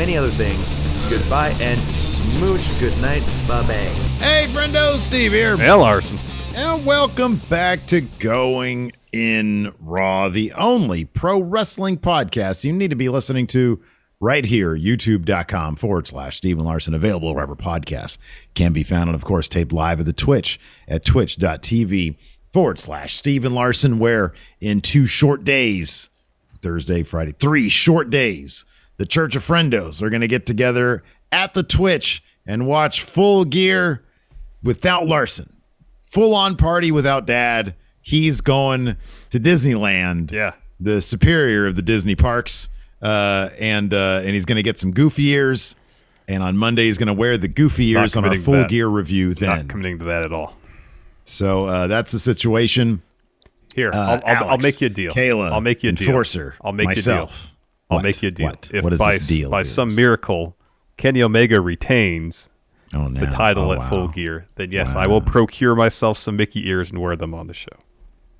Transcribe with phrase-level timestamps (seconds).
[0.00, 0.74] many other things.
[1.10, 2.66] Goodbye and smooch.
[2.80, 3.20] Good night.
[3.46, 3.74] Bye bye.
[4.24, 5.58] Hey, friendo, Steve here.
[5.58, 6.18] Hey, Larson.
[6.54, 12.96] And welcome back to Going in Raw, the only pro wrestling podcast you need to
[12.96, 13.78] be listening to
[14.20, 18.16] right here, youtube.com forward slash Stephen Larson, available wherever podcasts
[18.54, 19.10] can be found.
[19.10, 22.16] And of course, taped live at the Twitch at twitch.tv
[22.50, 24.32] forward slash Stephen Larson, where
[24.62, 26.08] in two short days,
[26.62, 28.64] Thursday, Friday, three short days,
[29.00, 31.02] the Church of Friendos are going to get together
[31.32, 34.04] at the Twitch and watch full gear
[34.62, 35.56] without Larson.
[36.02, 37.74] Full on party without dad.
[38.02, 38.98] He's going
[39.30, 40.32] to Disneyland.
[40.32, 40.52] Yeah.
[40.78, 42.68] The superior of the Disney parks.
[43.00, 45.76] Uh, and uh, and he's going to get some goofy ears.
[46.28, 49.32] And on Monday, he's going to wear the goofy ears on our full gear review
[49.32, 49.48] then.
[49.48, 50.58] Not committing to that at all.
[51.24, 53.00] So uh, that's the situation.
[53.74, 55.14] Here, Uh, I'll, I'll, I'll make you a deal.
[55.14, 56.08] Kayla, I'll make you a deal.
[56.08, 57.30] Enforcer, I'll make myself.
[57.30, 57.56] you a deal.
[57.90, 58.04] I'll What?
[58.04, 58.46] make you a deal.
[58.46, 58.70] What?
[58.72, 60.56] If What is by, deal by of some miracle
[60.96, 62.46] Kenny Omega retains
[62.92, 63.88] Oh, the title Oh, at wow.
[63.88, 67.46] Full Gear, then yes, I will procure myself some Mickey ears and wear them on
[67.46, 67.68] the show.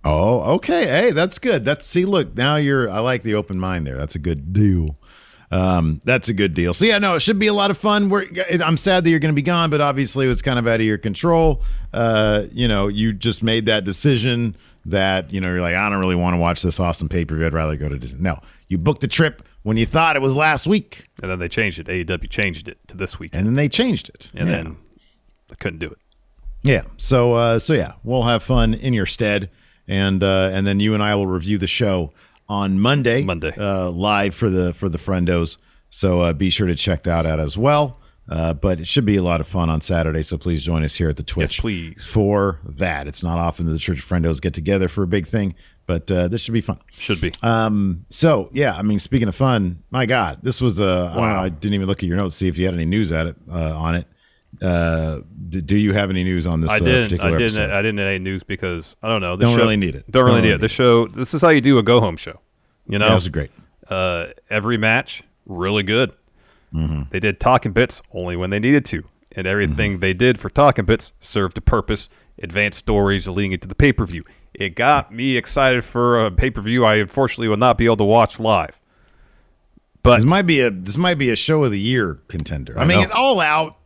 [0.04, 0.86] Oh, okay.
[0.86, 1.64] Hey, that's good.
[1.64, 3.96] That's see, look, now you're I like the open mind there.
[3.96, 4.96] That's a good deal.
[5.52, 6.72] Um, that's a good deal.
[6.74, 8.08] So yeah, no, it should be a lot of fun.
[8.08, 8.26] We're,
[8.64, 10.80] I'm sad that you're going to be gone, but obviously it was kind of out
[10.80, 11.62] of your control.
[11.92, 14.56] Uh, you know, you just made that decision
[14.86, 17.36] that you know you're like, I don't really want to watch this awesome pay per
[17.36, 17.46] view.
[17.46, 18.20] I'd rather go to Disney.
[18.20, 21.48] No, you booked the trip when you thought it was last week, And then they
[21.48, 21.86] changed it.
[21.86, 23.30] AEW changed it to this week.
[23.34, 24.30] and then they changed it.
[24.34, 24.56] And Yeah.
[24.56, 24.76] then
[25.50, 25.98] I couldn't do it.
[26.62, 26.82] Yeah.
[26.96, 29.50] So uh so yeah, we'll have fun in your stead
[29.86, 32.12] and uh and then you and I will review the show
[32.48, 33.22] on Monday.
[33.22, 33.52] Monday.
[33.56, 35.58] Uh live for the for the friendos.
[35.90, 37.99] So uh be sure to check that out as well.
[38.30, 40.94] Uh, but it should be a lot of fun on Saturday, so please join us
[40.94, 42.06] here at the Twitch Yes, please.
[42.06, 43.08] for that.
[43.08, 45.56] It's not often that the Church of Friendos get together for a big thing,
[45.86, 46.78] but uh, this should be fun.
[46.92, 47.32] Should be.
[47.42, 51.28] Um, so yeah, I mean, speaking of fun, my God, this was uh, I don't
[51.28, 51.42] know, Wow.
[51.42, 53.26] I didn't even look at your notes to see if you had any news at
[53.26, 54.06] it uh, on it.
[54.62, 56.70] Uh, d- do you have any news on this?
[56.70, 57.04] I uh, didn't.
[57.06, 57.42] particular I didn't.
[57.58, 57.70] episode?
[57.70, 59.34] I didn't add any news because I don't know.
[59.36, 60.08] This Don't show- really need it.
[60.10, 60.60] Don't really Don't need really it.
[60.60, 61.06] The show.
[61.08, 62.38] This is how you do a go home show.
[62.88, 63.50] You know, Yeah, this is great.
[63.88, 66.12] Uh, every match really good.
[66.74, 67.02] Mm-hmm.
[67.10, 69.02] They did talking bits only when they needed to.
[69.36, 72.08] and everything they did for Talking Bits served a purpose.
[72.42, 74.24] Advanced stories leading into the pay per view.
[74.54, 77.98] It got me excited for a pay per view I unfortunately will not be able
[77.98, 78.78] to watch live.
[80.02, 82.78] But this might be a this might be a show of the year contender.
[82.78, 83.76] I, I mean, it's all out.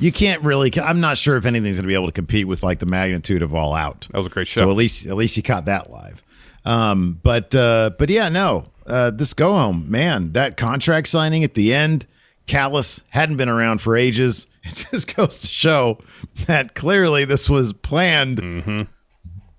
[0.00, 0.72] You can't really.
[0.80, 3.42] I'm not sure if anything's going to be able to compete with like the magnitude
[3.42, 4.08] of All Out.
[4.12, 4.60] That was a great show.
[4.60, 6.22] So at least at least you caught that live.
[6.64, 8.66] Um, but uh, but yeah, no.
[8.86, 10.32] Uh, this go home, man.
[10.32, 12.06] That contract signing at the end,
[12.48, 14.46] Callis hadn't been around for ages.
[14.64, 15.98] It just goes to show
[16.46, 18.82] that clearly this was planned Mm-hmm.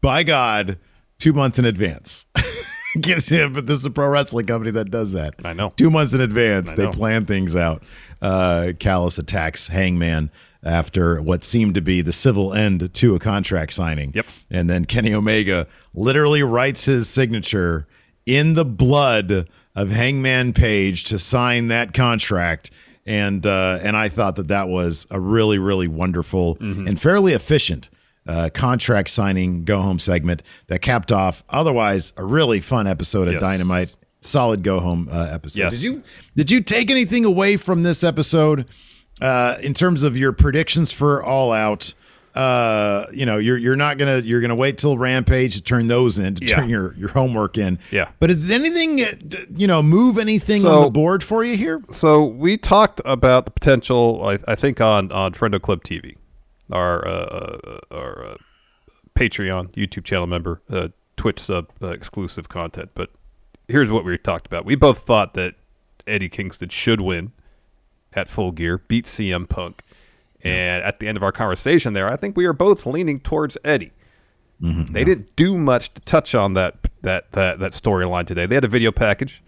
[0.01, 0.77] by God
[1.18, 2.27] two months in advance.
[3.01, 5.33] Gives him, but this is a pro wrestling company that does that.
[5.44, 5.74] I know.
[5.77, 7.81] Two months in advance, they plan things out.
[8.21, 10.30] Uh, Callis attacks Hangman
[10.63, 14.12] after what seemed to be the civil end to a contract signing.
[14.13, 14.25] Yep.
[14.51, 15.65] And then Kenny Omega
[15.95, 17.88] literally writes his signature
[18.27, 19.50] in the blood
[19.81, 22.72] of Hangman Page to sign that contract.
[23.06, 26.88] And uh, and I thought that that was a really really wonderful Mm-hmm.
[26.88, 27.90] and fairly efficient
[28.28, 33.34] uh, contract signing go home segment that capped off otherwise a really fun episode of
[33.36, 33.42] Yes.
[33.42, 33.96] Dynamite.
[34.22, 35.60] Solid go home uh, episode.
[35.60, 35.74] Yes.
[35.76, 36.04] Did you
[36.36, 38.66] did you take anything away from this episode
[39.22, 41.94] uh, in terms of your predictions for All Out?
[42.39, 46.18] Uh, you know, you're you're not gonna you're gonna wait till Rampage to turn those
[46.19, 46.56] in to Yeah.
[46.56, 47.80] turn your your homework in.
[47.91, 48.09] Yeah.
[48.19, 51.81] But is anything uh, you know move anything on the board for you here?
[51.91, 54.21] So we talked about the potential.
[54.25, 56.15] I, I think on on Friendo Club TV,
[56.71, 58.36] our uh, uh, our uh,
[59.15, 62.91] Patreon YouTube channel member, uh, Twitch sub uh, exclusive content.
[62.94, 63.09] But
[63.68, 64.63] here's what we talked about.
[64.63, 65.56] We both thought that
[66.07, 67.33] Eddie Kingston should win
[68.13, 69.83] at Full Gear, beat CM Punk,
[70.44, 73.57] and at the end of our conversation there, I think we are both leaning towards
[73.63, 73.91] Eddie.
[74.94, 78.45] They didn't do much to touch on that that that, that storyline today.
[78.45, 79.41] They had a video package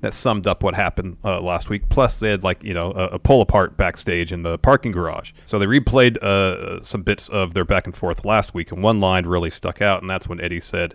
[0.00, 1.88] that summed up what happened uh, last week.
[1.88, 5.32] Plus, they had like you know a, a pull apart backstage in the parking garage.
[5.46, 9.00] So they replayed uh, some bits of their back and forth last week, and one
[9.00, 10.94] line really stuck out, and that's when Eddie said,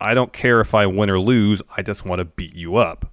[0.00, 1.62] "I don't care if I win or lose.
[1.76, 3.12] I just want to beat you up."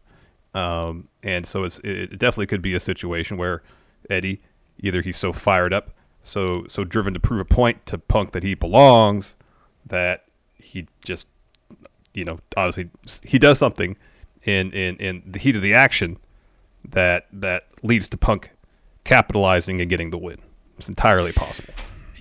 [0.53, 3.61] Um, and so it's it definitely could be a situation where
[4.09, 4.41] Eddie
[4.79, 5.91] either he's so fired up,
[6.23, 9.35] so so driven to prove a point to Punk that he belongs,
[9.85, 11.27] that he just
[12.13, 12.89] you know obviously
[13.23, 13.95] he does something
[14.43, 16.17] in in in the heat of the action
[16.89, 18.51] that that leads to Punk
[19.03, 20.37] capitalizing and getting the win.
[20.77, 21.73] It's entirely possible.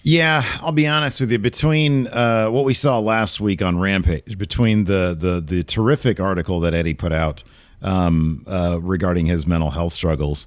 [0.02, 1.38] Yeah, I'll be honest with you.
[1.41, 6.61] Between uh, what we saw last week on Rampage, between the the the terrific article
[6.61, 7.43] that Eddie put out
[7.82, 10.47] um, uh, regarding his mental health struggles,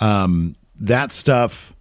[0.00, 1.72] um, that stuff,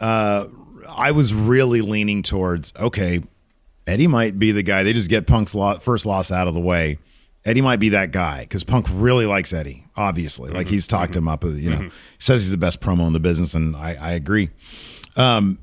[0.00, 0.46] uh,
[0.88, 2.72] I was really leaning towards.
[2.78, 3.22] Okay,
[3.86, 4.82] Eddie might be the guy.
[4.82, 6.98] They just get Punk's lo- first loss out of the way.
[7.44, 9.86] Eddie might be that guy because Punk really likes Eddie.
[9.96, 11.44] Obviously, like he's talked him up.
[11.44, 14.12] uh, You know, he says he's the best promo in the business, and I, I
[14.12, 14.50] agree.
[15.16, 15.58] Um,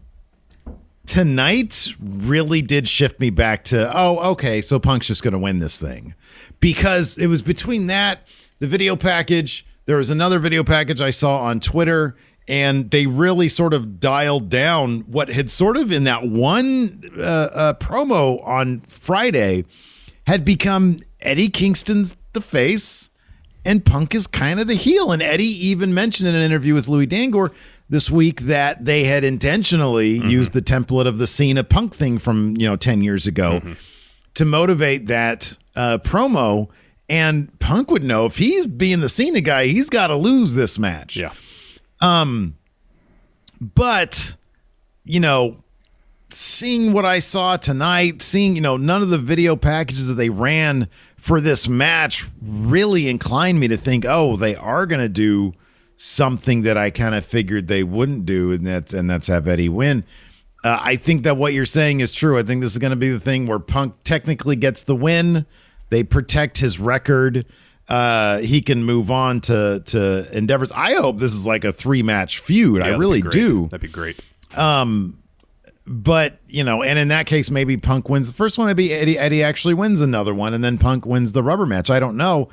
[1.06, 5.60] tonight really did shift me back to oh okay so punk's just going to win
[5.60, 6.16] this thing
[6.60, 8.28] because it was between that
[8.58, 12.18] the video package there was another video package i saw on twitter
[12.48, 17.22] and they really sort of dialed down what had sort of in that one uh,
[17.22, 19.66] uh, promo on friday
[20.28, 23.10] had become eddie kingston's the face
[23.66, 25.12] and Punk is kind of the heel.
[25.12, 27.52] And Eddie even mentioned in an interview with Louis Dangor
[27.90, 32.56] this week that they had intentionally used the template of the Cena Punk thing from
[32.58, 33.62] you know ten years ago
[34.36, 36.70] to motivate that uh, promo.
[37.08, 40.80] And Punk would know if he's being the Cena guy, he's got to lose this
[40.80, 41.18] match.
[41.18, 41.34] Yeah.
[42.02, 42.56] Um,
[43.60, 44.36] but
[45.04, 45.64] you know,
[46.30, 50.30] seeing what I saw tonight, seeing you know none of the video packages that they
[50.30, 55.54] ran for this match really inclined me to think, oh, they are to do
[55.96, 59.70] something that I kind of figured they wouldn't do, and that's and that's have Eddie
[59.70, 60.04] win.
[60.64, 62.40] Uh, I think that what you're saying is true.
[62.40, 65.46] I think this is going to be the thing where Punk technically gets the win.
[65.90, 67.46] They protect his record.
[67.88, 70.72] Uh, he can move on to to endeavors.
[70.72, 72.82] I hope this is like a three match feud.
[72.82, 73.68] I Yeah, that'd really do.
[73.68, 74.20] That'd be great.
[74.56, 75.22] Um,
[75.86, 78.68] but you know, and in that case, maybe Punk wins the first one.
[78.68, 81.92] Maybe Eddie Eddie actually wins another one, and then Punk wins the rubber match.
[81.92, 82.50] I don't know,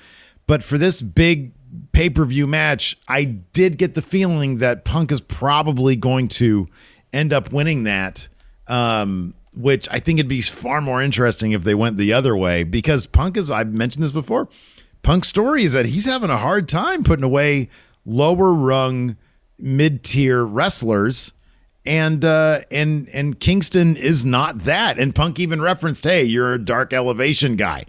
[0.46, 1.52] but for this big
[1.92, 6.68] pay per view match, I did get the feeling that Punk is probably going to
[7.12, 8.28] end up winning that.
[8.68, 12.64] Um, which I think it'd be far more interesting if they went the other way
[12.64, 13.50] because Punk is.
[13.50, 14.48] I've mentioned this before.
[15.02, 17.68] Punk's story is that he's having a hard time putting away
[18.04, 19.16] lower rung,
[19.58, 21.32] mid tier wrestlers
[21.84, 26.64] and uh and and Kingston is not that and Punk even referenced hey you're a
[26.64, 27.84] dark elevation guy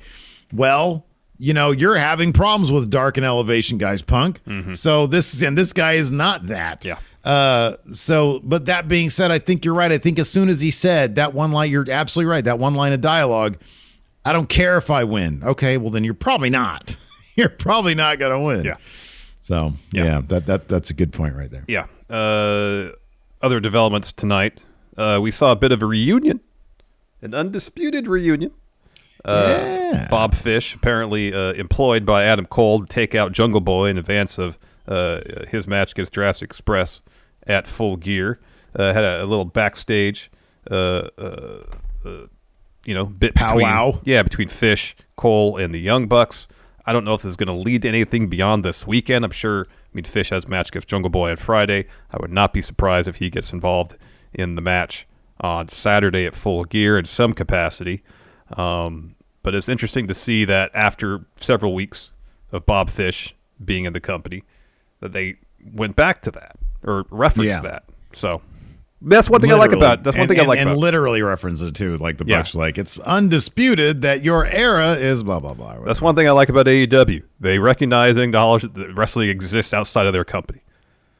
[0.52, 1.06] well
[1.38, 4.40] you know you're having problems with dark and elevation guys Punk
[4.74, 6.98] so this and this guy is not that Yeah.
[7.24, 9.94] Uh, so, but that being said, I think you're right.
[9.94, 12.44] I think as soon as he said that one line, you're absolutely right.
[12.44, 13.58] That one line of dialogue,
[14.26, 15.42] I don't care if I win.
[15.42, 16.98] Okay, well then you're probably not.
[17.36, 18.66] You're probably not going to win.
[18.66, 18.78] Yeah.
[19.42, 20.22] So yeah.
[20.28, 21.66] that that that's a good point right there.
[21.68, 21.88] Yeah.
[22.10, 22.92] Uh,
[23.42, 24.62] other developments tonight.
[24.96, 26.40] Uh, we saw a bit of a reunion,
[27.22, 28.52] an undisputed reunion.
[29.26, 33.98] Uh, Bob Fish, apparently uh, employed by Adam Cole to take out Jungle Boy in
[33.98, 37.02] advance of uh, his match against Jurassic Express
[37.48, 38.40] at Full Gear.
[38.76, 40.32] Uh, had a, a little backstage,
[40.70, 41.64] uh, uh,
[42.06, 42.28] uh,
[42.86, 44.00] you know, bit Powwow.
[44.04, 46.48] yeah, between Fish, Cole, and the Young Bucks.
[46.86, 49.24] I don't know if this is going to lead to anything beyond this weekend.
[49.26, 49.68] I'm sure.
[49.70, 51.86] I mean, Fish has match against Jungle Boy on Friday.
[52.12, 53.96] I would not be surprised if he gets involved
[54.34, 55.08] in the match
[55.42, 58.04] on Saturday at Full Gear in some capacity.
[58.58, 62.12] Um, but it's interesting to see that after several weeks
[62.52, 64.44] of Bob Fish being in the company,
[65.00, 65.36] that they
[65.74, 67.62] went back to that or referenced Yeah.
[67.62, 67.84] that.
[68.14, 68.42] So
[69.04, 69.86] that's one thing I like Literally.
[69.86, 70.04] about.
[70.04, 70.80] That's one And- thing I and- like and about.
[70.80, 71.98] literally reference it too.
[71.98, 72.38] Like the Yeah.
[72.40, 75.76] Bucks, like it's undisputed that your era is blah blah blah.
[75.86, 77.22] That's one thing I like about AEW.
[77.40, 80.62] They recognize and acknowledge that wrestling exists outside of their company.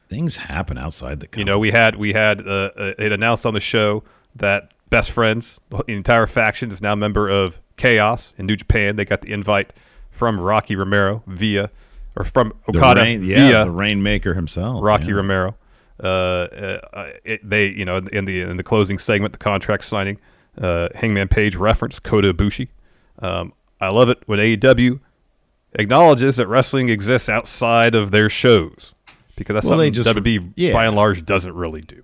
[0.08, 1.40] Things happen outside the company.
[1.40, 4.02] You know, we had we had uh, uh, it announced on the show
[4.36, 8.96] that Best Friends, the entire faction, is now a member of Chaos in New Japan.
[8.96, 9.72] They got the invite
[10.10, 11.70] from Rocky Romero via
[12.16, 15.14] or from The Okada rain, yeah, via the Rainmaker himself, Rocky yeah.
[15.14, 15.56] Romero.
[16.02, 16.06] Uh,
[16.92, 20.18] uh, it, they, you know, in the in the closing segment, the contract signing,
[20.60, 22.68] uh, Hangman Page referenced Kota Ibushi.
[23.20, 24.98] Um, I love it when AEW
[25.74, 28.94] acknowledges that wrestling exists outside of their shows
[29.36, 30.72] because that's Well, they something just- WB yeah.
[30.72, 32.02] by and large doesn't really do.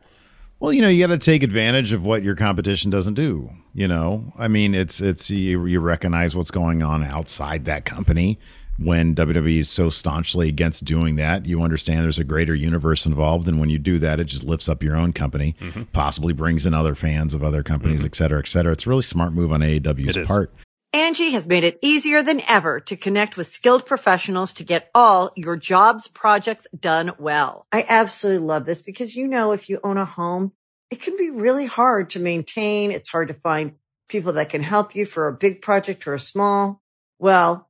[0.58, 3.50] Well, you know, you got to take advantage of what your competition doesn't do.
[3.72, 8.38] You know, I mean, it's it's you, you recognize what's going on outside that company.
[8.82, 13.46] When WWE is so staunchly against doing that, you understand there's a greater universe involved,
[13.46, 15.82] and when you do that, it just lifts up your own company, Mm-hmm.
[15.92, 18.72] possibly brings in other fans of other companies, et cetera, et cetera.
[18.72, 20.52] It's a really smart move on AEW's part.
[20.92, 25.30] Angie has made it easier than ever to connect with skilled professionals to get all
[25.36, 27.66] your jobs projects done well.
[27.70, 30.52] I absolutely love this because, you know, if you own a home,
[30.90, 32.90] it can be really hard to maintain.
[32.90, 33.74] It's hard to find
[34.08, 36.82] people that can help you for a big project or a small.
[37.20, 37.69] Well,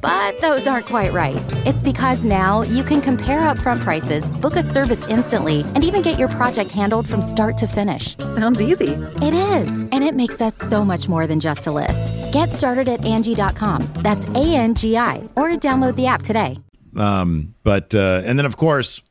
[0.00, 1.42] But those aren't quite right.
[1.66, 6.18] It's because now you can compare upfront prices, book a service instantly, and even get
[6.18, 8.16] your project handled from start to finish.
[8.18, 8.92] Sounds easy.
[9.22, 12.12] It is, and it makes us so much more than just a list.
[12.32, 13.82] Get started at Angie.com.
[13.96, 16.56] That's A N G I, or download the app today.
[16.96, 19.02] Um, but uh, and then of course,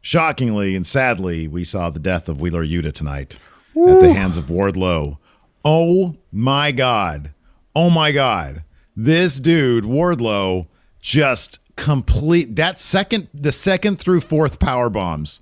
[0.00, 3.38] shockingly and sadly, we saw the death of Wheeler Yuta tonight
[3.76, 5.18] at the hands of Wardlow.
[5.64, 7.34] Oh my god!
[7.74, 8.64] Oh my god!
[8.96, 10.66] This dude Wardlow
[11.00, 15.40] just complete that second, the second through fourth power bombs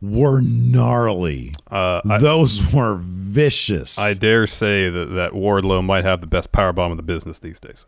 [0.00, 1.54] were gnarly.
[1.70, 3.98] Uh, I- Those were vicious.
[3.98, 7.38] I dare say that, that Wardlow might have the best power bomb in the business
[7.38, 7.84] these days.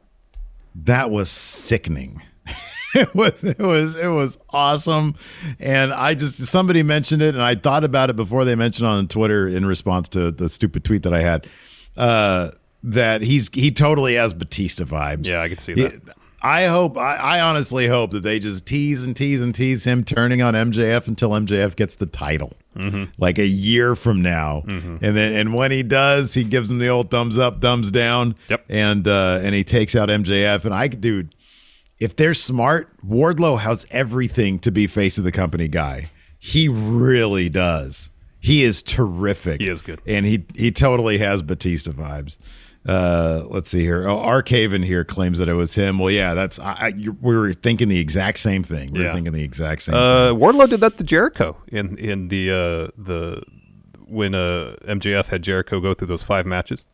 [0.74, 2.22] that was sickening.
[2.94, 5.14] it was it was it was awesome,
[5.60, 8.90] and I just somebody mentioned it, and I thought about it before they mentioned it
[8.90, 11.46] on Twitter in response to the stupid tweet that I had.
[11.96, 12.50] Uh,
[12.82, 15.26] that he's he totally has Batista vibes.
[15.26, 16.14] Yeah, I can see He- that.
[16.42, 20.02] I hope I, I honestly hope that they just tease and tease and tease him
[20.04, 22.54] turning on MJF until MJF gets the title.
[22.74, 23.10] Mhm.
[23.18, 24.62] Like a year from now.
[24.66, 25.00] Mhm.
[25.02, 28.36] And then and when he does, he gives him the old thumbs up, thumbs down.
[28.48, 28.64] Yep.
[28.70, 30.64] And uh and he takes out MJF.
[30.64, 31.34] And I dude,
[32.00, 36.06] if they're smart, Wardlow has everything to be face of the company guy.
[36.38, 38.08] He really does.
[38.40, 39.60] He is terrific.
[39.60, 40.00] He is good.
[40.06, 42.38] And he he totally has Batista vibes.
[42.86, 44.08] Uh, let's see here.
[44.08, 45.98] Oh, Arcaven here claims that it was him.
[45.98, 48.90] Well, yeah, that's I, I you, we were thinking the exact same thing.
[48.92, 49.12] We were Yeah.
[49.12, 49.94] thinking the exact same.
[49.96, 53.42] Uh, Wardlow did that to Jericho in in the uh, the
[54.06, 56.84] when uh, MJF had Jericho go through those five matches.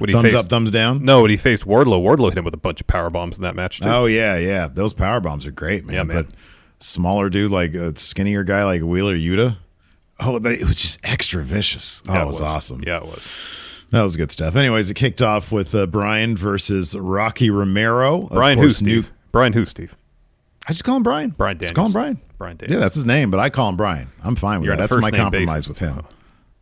[0.00, 1.04] When Thumbs faced, up, thumbs down?
[1.04, 3.44] No, when he faced Wardlow, Wardlow hit him with a bunch of power bombs in
[3.44, 3.88] that match too.
[3.88, 4.66] Oh yeah, yeah.
[4.66, 5.94] Those power bombs are great, man.
[5.94, 6.24] Yeah, man.
[6.24, 6.34] But
[6.80, 9.58] smaller dude, like a skinnier guy like Wheeler Yuta.
[10.18, 12.02] Oh, they, it was just extra vicious.
[12.08, 12.82] Oh, Yeah, it was, awesome.
[12.84, 13.63] Yeah, it was.
[13.90, 14.56] That was good stuff.
[14.56, 18.22] Anyways, it kicked off with uh, Brian versus Rocky Romero.
[18.22, 19.12] Brian who, Steve?
[19.30, 19.96] Brian who, Steve?
[20.66, 21.30] I just call him Brian.
[21.30, 22.20] Brian Just call him Brian.
[22.38, 24.08] Brian Yeah, that's his name, but I call him Brian.
[24.22, 24.90] I'm fine with You're that.
[24.90, 25.68] That's my compromise basis.
[25.68, 26.02] with him.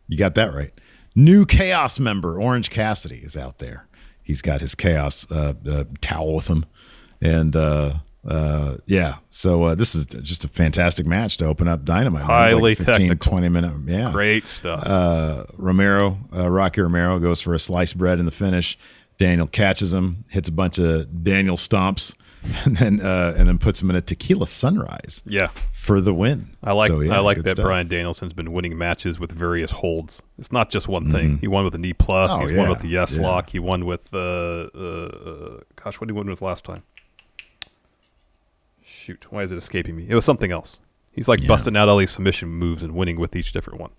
[0.07, 0.71] You got that right.
[1.15, 3.87] New Chaos member Orange Cassidy is out there.
[4.21, 6.65] He's got his Chaos uh, uh, towel with him,
[7.21, 7.55] and
[8.27, 9.17] uh, yeah.
[9.29, 12.23] So uh, this is just a fantastic match to open up Dynamite.
[12.23, 13.31] Highly like 15, technical.
[13.31, 13.73] 20 minute.
[13.85, 14.85] Yeah, Great stuff.
[14.85, 18.77] uh, Romero, uh, Rocky Romero goes for a sliced bread in the finish.
[19.17, 22.15] Daniel catches him, hits a bunch of Daniel stomps,
[22.65, 25.21] and then uh, and then puts him in a tequila sunrise.
[25.25, 25.49] Yeah.
[25.71, 26.55] for the win.
[26.63, 27.63] I like So, yeah, I like that stuff.
[27.65, 30.21] Bryan Danielson's been winning matches with various holds.
[30.39, 31.37] It's not just one thing.
[31.39, 32.31] He won with a knee plus.
[32.31, 32.41] Mm-hmm.
[32.41, 33.21] Oh, He's won with the yes yeah.
[33.21, 33.49] lock.
[33.49, 36.83] He won with uh, uh, gosh, what did he win with last time?
[39.03, 40.05] Shoot, why is it escaping me?
[40.07, 40.79] It was something else.
[41.11, 43.91] He's like busting out all these submission moves and winning with each different one.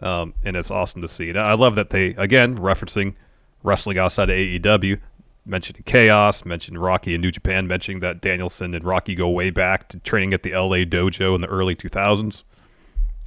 [0.00, 1.30] Um, and it's awesome to see.
[1.30, 3.14] And I love that they again referencing
[3.62, 5.00] wrestling outside of AEW,
[5.46, 9.88] mentioning Chaos, mentioned Rocky and New Japan, mentioning that Danielson and Rocky go way back
[9.88, 12.42] to training at the LA dojo in the early 2000s.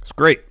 [0.00, 0.42] It's great.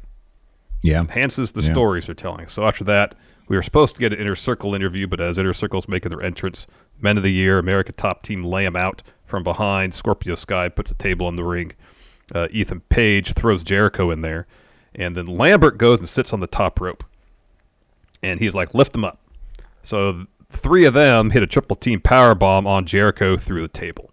[0.84, 1.00] Yeah.
[1.00, 1.72] Enhances the Yeah.
[1.72, 2.48] stories they're telling.
[2.50, 3.16] So after that,
[3.48, 6.22] we were supposed to get an Inner Circle interview, but as Inner Circle's making their
[6.22, 6.68] entrance,
[7.00, 9.96] Men of the Year, America Top Team lay them out from behind.
[9.96, 11.72] Scorpio Sky puts a table in the ring.
[12.36, 14.46] Uh, Ethan Page throws Jericho in there.
[14.94, 17.04] And then Lambert goes and sits on the top rope.
[18.22, 19.20] And he's like, lift them up.
[19.82, 24.12] So three of them hit a triple team power bomb on Jericho through the table.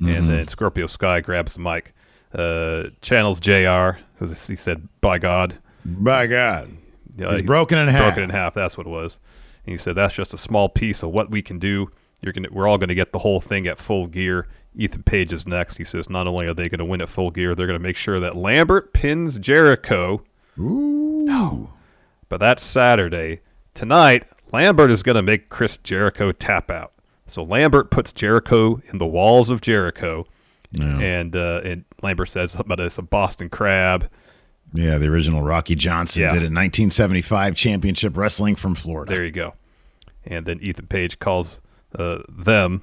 [0.00, 0.16] Mhm.
[0.16, 1.92] And then Scorpio Sky grabs the mic,
[2.32, 5.56] uh, channels JR, because he said, by God.
[5.84, 6.70] By God.
[7.16, 8.14] Yeah, He's broken in half.
[8.14, 8.54] Broken in half.
[8.54, 9.18] That's what it was.
[9.66, 11.90] And he said that's just a small piece of what we can do.
[12.22, 14.46] You're gonna, we're all going to get the whole thing at full gear.
[14.76, 15.76] Ethan Page is next.
[15.78, 17.82] He says not only are they going to win at full gear, they're going to
[17.82, 20.22] make sure that Lambert pins Jericho.
[20.58, 21.22] Ooh.
[21.24, 21.72] No.
[22.28, 23.40] But that's Saturday.
[23.74, 26.92] Tonight, Lambert is going to make Chris Jericho tap out.
[27.26, 30.26] So Lambert puts Jericho in the walls of Jericho,
[30.80, 34.08] and uh, and Lambert says about it's a Boston Crab.
[34.74, 36.28] Yeah, the original Rocky Johnson Yeah.
[36.30, 36.52] did it.
[36.52, 39.12] 1975 championship wrestling from Florida.
[39.12, 39.54] There you go.
[40.24, 41.60] And then Ethan Page calls
[41.96, 42.82] uh, them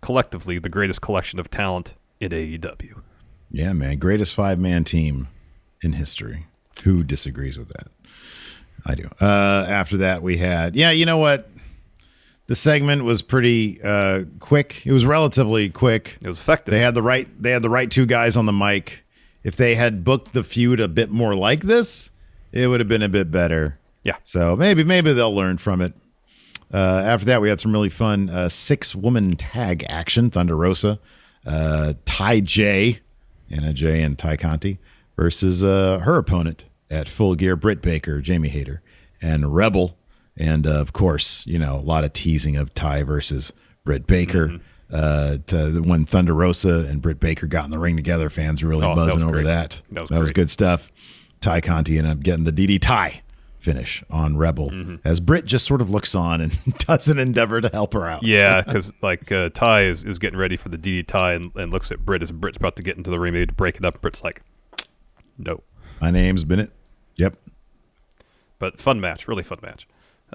[0.00, 3.00] collectively the greatest collection of talent in AEW.
[3.50, 3.98] Yeah, man.
[3.98, 5.28] Greatest five man team
[5.82, 6.46] in history.
[6.84, 7.88] Who disagrees with that?
[8.84, 9.08] I do.
[9.20, 11.48] Uh, after that, we had, yeah, you know what?
[12.46, 14.82] The segment was pretty uh, quick.
[14.84, 16.18] It was relatively quick.
[16.20, 16.72] It was effective.
[16.72, 17.28] They had the right.
[17.40, 19.04] They had the right two guys on the mic.
[19.44, 22.10] If they had booked the feud a bit more like this,
[22.50, 23.78] it would have been a bit better.
[24.04, 24.16] Yeah.
[24.24, 25.94] So maybe maybe they'll learn from it.
[26.72, 30.30] Uh, after that, we had some really fun uh, six woman tag action.
[30.30, 30.98] Thunder Rosa,
[31.46, 33.00] uh, Tay Jay,
[33.50, 34.78] Anna Jay, and Tay Conti
[35.16, 38.80] versus uh, her opponent at Full Gear, Britt Baker, Jamie Hayter,
[39.20, 39.96] and Rebel.
[40.36, 43.52] And uh, of course, you know, a lot of teasing of Tay versus
[43.84, 44.48] Britt Baker.
[44.48, 44.62] Mm-hmm.
[44.94, 48.68] Uh, to when Thunder Rosa and Britt Baker got in the ring together, fans were
[48.68, 49.44] really Oh, buzzing was over great.
[49.44, 49.80] that.
[49.90, 50.34] That was great.
[50.34, 50.92] good stuff.
[51.40, 53.22] Tay Conti ended up getting the DD tie
[53.62, 54.96] finish on Rebel Mm-hmm.
[55.04, 58.22] as Britt just sort of looks on and doesn't endeavor to help her out.
[58.22, 61.72] Yeah, because like uh, Tay is, is getting ready for the DD tie and, and
[61.72, 63.84] looks at Britt as Britt's about to get into the ring, maybe to break it
[63.84, 64.00] up.
[64.00, 64.42] Britt's like,
[65.38, 65.62] no.
[66.00, 66.72] My name's Bennett.
[67.16, 67.36] Yep.
[68.58, 69.86] But fun match, really fun match.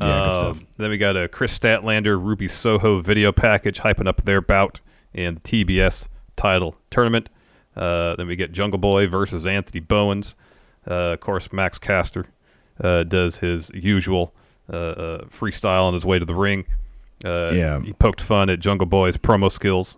[0.01, 0.65] Yeah, good Um, stuff.
[0.77, 4.79] Then we got a Kris Statlander, Ruby Soho video package hyping up their bout
[5.13, 7.29] in the TBS title tournament.
[7.75, 10.35] Uh, then we get Jungle Boy versus Anthony Bowens.
[10.89, 12.27] Uh, of course, Max Caster
[12.81, 14.33] uh, does his usual
[14.71, 16.65] uh, uh, freestyle on his way to the ring.
[17.23, 17.79] Uh, Yeah.
[17.81, 19.97] he poked fun at Jungle Boy's promo skills.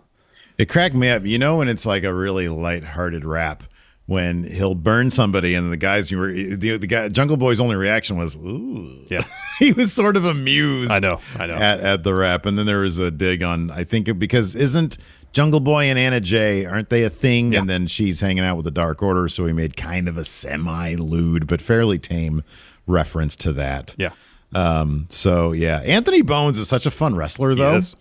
[0.58, 1.24] It cracked me up.
[1.24, 3.64] You know when it's like a really light-hearted rap
[4.06, 7.76] when he'll burn somebody and the guys you were the, the guy Jungle Boy's only
[7.76, 9.06] reaction was ooh.
[9.10, 9.22] Yeah.
[9.58, 10.90] he was sort of amused.
[10.90, 11.54] I know, I know.
[11.54, 14.98] At, at the rap, and then there was a dig on I think because isn't
[15.32, 17.54] Jungle Boy and Anna Jay aren't they a thing?
[17.54, 20.24] And then she's hanging out with the Dark Order, so he made kind of a
[20.24, 22.42] semi lewd but fairly tame
[22.86, 23.94] reference to that.
[23.98, 24.10] Yeah.
[24.54, 25.06] Um.
[25.08, 27.76] So yeah, Anthony Bowens is such a fun wrestler though.
[27.76, 27.94] is.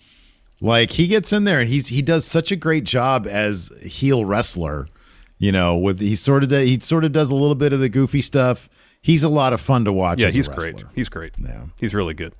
[0.61, 4.25] Like he gets in there and he's he does such a great job as heel
[4.25, 4.87] wrestler.
[5.37, 7.89] You know, with he sort of he sort of does a little bit of the
[7.89, 8.69] goofy stuff.
[9.01, 10.21] He's a lot of fun to watch.
[10.21, 10.83] Yeah, he's great.
[10.93, 11.33] He's great.
[11.41, 11.65] Yeah.
[11.79, 12.33] He's really good.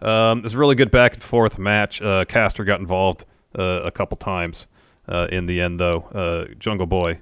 [0.00, 2.00] Um, it's a really good back and forth match.
[2.00, 3.26] Uh, Caster got involved
[3.56, 4.66] a couple times
[5.08, 6.02] uh, in the end, though.
[6.14, 7.20] Uh, Jungle Boy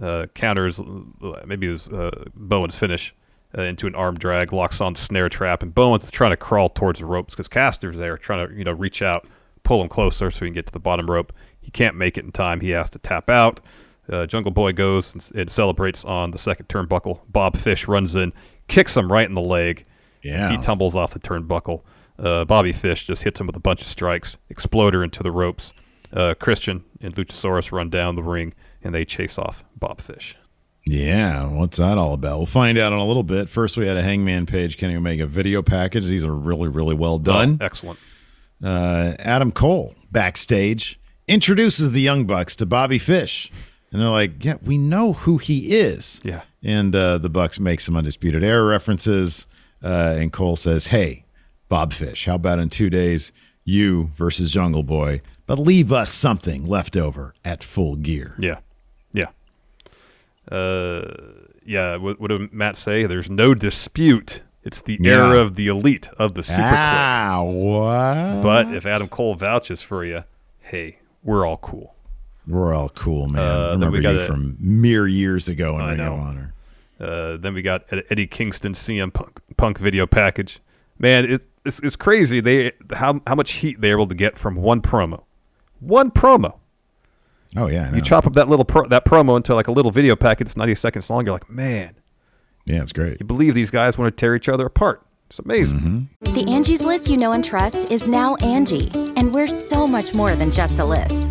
[0.00, 3.14] uh, counters uh, maybe it was uh, Bowen's finish
[3.56, 6.68] uh, into an arm drag, locks on the snare trap, and Bowen's trying to crawl
[6.68, 9.26] towards the ropes because Caster's there trying to you know reach out,
[9.62, 11.32] pull him closer so he can get to the bottom rope.
[11.60, 12.60] He can't make it in time.
[12.60, 13.60] He has to tap out.
[14.08, 17.20] Uh, Jungle Boy goes and, and celebrates on the second turnbuckle.
[17.28, 18.32] Bob Fish runs in,
[18.68, 19.84] kicks him right in the leg.
[20.22, 20.50] Yeah.
[20.50, 21.82] He tumbles off the turnbuckle.
[22.18, 25.72] Uh, Bobby Fish just hits him with a bunch of strikes, exploder into the ropes.
[26.12, 30.36] Uh, Christian and Luchasaurus run down the ring, and they chase off Bob Fish.
[30.86, 32.38] Yeah, what's that all about?
[32.38, 33.48] We'll find out in a little bit.
[33.50, 36.06] First, we had a Hangman Page Kenny Omega video package.
[36.06, 37.58] These are really, really well done.
[37.60, 37.98] Oh, excellent.
[38.64, 43.52] Uh, Adam Cole backstage introduces the Young Bucks to Bobby Fish,
[43.92, 46.42] and they're like, "Yeah, we know who he is." Yeah.
[46.62, 49.46] And uh, the Bucks make some undisputed era references,
[49.84, 51.24] uh, and Cole says, "Hey,
[51.68, 53.32] Bob Fish, how about in two days
[53.64, 58.58] you versus Jungle Boy, but leave us something left over at Full Gear." Yeah,
[59.12, 59.26] yeah,
[60.50, 61.14] uh,
[61.64, 61.96] yeah.
[61.96, 63.04] What, what did Matt say?
[63.06, 64.42] There's no dispute.
[64.64, 65.28] It's the Yeah.
[65.28, 68.42] era of the elite of the super Ah, what?
[68.42, 70.24] But if Adam Cole vouches for you,
[70.60, 71.94] hey, we're all cool.
[72.46, 73.42] We're all cool, man.
[73.42, 76.12] Uh, remember you a- from mere years ago in I Ring of.
[76.18, 76.54] Honor.
[77.00, 80.58] Uh, then we got Eddie Kingston CM Punk, Punk video package.
[80.98, 82.40] Man, it's, it's it's crazy.
[82.40, 85.24] They how how much heat they're able to get from one promo,
[85.80, 86.58] one promo.
[87.56, 87.96] Oh yeah, I know.
[87.96, 90.56] You chop up that little pro, that promo into like a little video package, it's
[90.56, 91.24] ninety seconds long.
[91.24, 91.94] You're like, man,
[92.64, 93.18] yeah, it's great.
[93.20, 95.04] you believe these guys want to tear each other apart?
[95.30, 95.78] It's amazing.
[95.78, 96.34] Mm-hmm.
[96.34, 100.34] The Angie's list you know and trust is now Angie, and we're so much more
[100.34, 101.30] than just a list.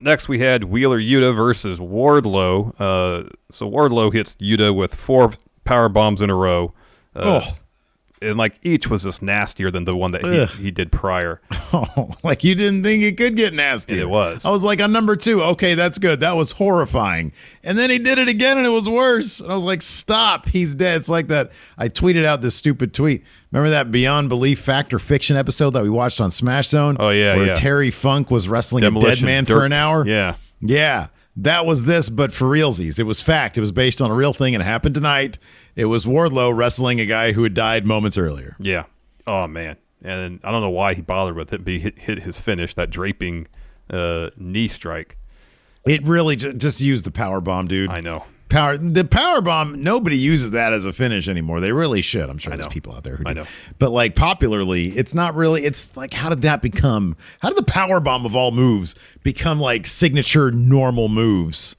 [0.00, 2.74] Next, we had Wheeler Yuta versus Wardlow.
[2.78, 5.32] Uh, so Wardlow hits Yuta with four
[5.64, 6.72] power bombs in a row.
[7.14, 7.56] Uh, Oh.
[8.22, 11.40] And like each was just nastier than the one that he, he did prior.
[11.72, 14.00] Oh, like you didn't think it could get nasty.
[14.00, 14.44] It was.
[14.44, 15.42] I was like on number two.
[15.42, 16.20] Okay, that's good.
[16.20, 17.32] That was horrifying.
[17.62, 19.40] And then he did it again, and it was worse.
[19.40, 20.48] And I was like, "Stop!
[20.48, 21.52] He's dead." It's like that.
[21.78, 23.24] I tweeted out this stupid tweet.
[23.52, 26.96] Remember that Beyond Belief Fact or Fiction episode that we watched on Smash Zone?
[27.00, 27.54] Oh, yeah, where yeah.
[27.54, 29.54] Terry Funk was wrestling a dead man Dirt.
[29.58, 30.06] for an hour.
[30.06, 30.36] Yeah.
[30.60, 32.98] Yeah, that was this, but for realsies.
[32.98, 33.56] It was fact.
[33.56, 35.38] It was based on a real thing and it happened tonight.
[35.74, 38.56] It was Wardlow wrestling a guy who had died moments earlier.
[38.58, 38.84] Yeah.
[39.26, 39.76] Oh man.
[40.02, 42.74] And I don't know why he bothered with it, but he hit, hit his finish,
[42.74, 43.46] that draping
[43.90, 45.16] uh, knee strike.
[45.86, 47.90] It really ju- just used the power bomb, dude.
[47.90, 48.24] I know.
[48.48, 49.80] Power the power bomb.
[49.80, 51.60] Nobody uses that as a finish anymore.
[51.60, 52.28] They really should.
[52.28, 53.30] I'm sure there's people out there who do.
[53.30, 53.46] I know.
[53.78, 55.64] But like popularly, it's not really.
[55.64, 57.16] It's like how did that become?
[57.40, 61.76] How did the power bomb of all moves become like signature normal moves?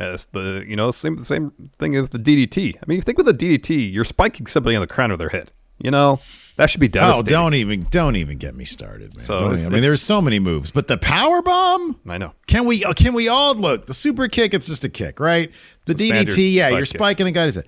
[0.00, 2.76] Yeah, it's the you know same same thing as the DDT.
[2.76, 5.28] I mean, you think with the DDT, you're spiking somebody on the crown of their
[5.28, 5.52] head.
[5.78, 6.20] You know
[6.56, 7.20] that should be devastating.
[7.20, 9.24] Oh, don't even don't even get me started, man.
[9.26, 11.96] So Don't it's- even- I mean, it's- there's so many moves, but the power bomb.
[12.08, 12.32] I know.
[12.46, 12.84] Can we?
[12.84, 13.86] uh, Can we all look?
[13.86, 14.54] The super kick.
[14.54, 15.50] It's just a kick, right?
[15.86, 16.52] The It's DDT.
[16.54, 16.88] Yeah, you're kick.
[16.98, 17.66] spiking a guy's head.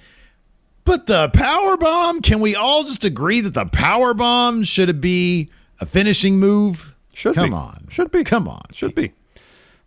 [0.84, 2.20] But the power bomb.
[2.22, 6.94] Can we all just agree that the power bomb should it be a finishing move?
[7.12, 7.56] Should come be.
[7.56, 7.86] on.
[7.90, 8.22] Should be.
[8.22, 8.62] Come on.
[8.72, 9.12] Should be.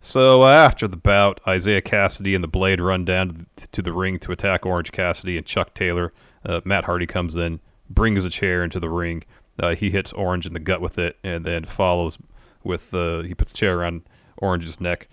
[0.02, 4.18] So uh, after the bout, Isiah Kassidy and the Blade run down to the ring
[4.20, 6.12] to attack Orange Cassidy and Chuck Taylor.
[6.44, 9.24] Uh, Matt Hardy comes in, brings a chair into the ring.
[9.58, 12.16] Uh, he hits Orange in the gut with it, and then follows
[12.64, 14.02] with the he puts a chair around
[14.38, 15.08] Orange's neck,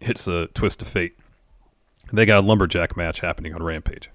[0.00, 1.18] hits a twist of fate.
[2.12, 4.10] They got a lumberjack match happening on Rampage.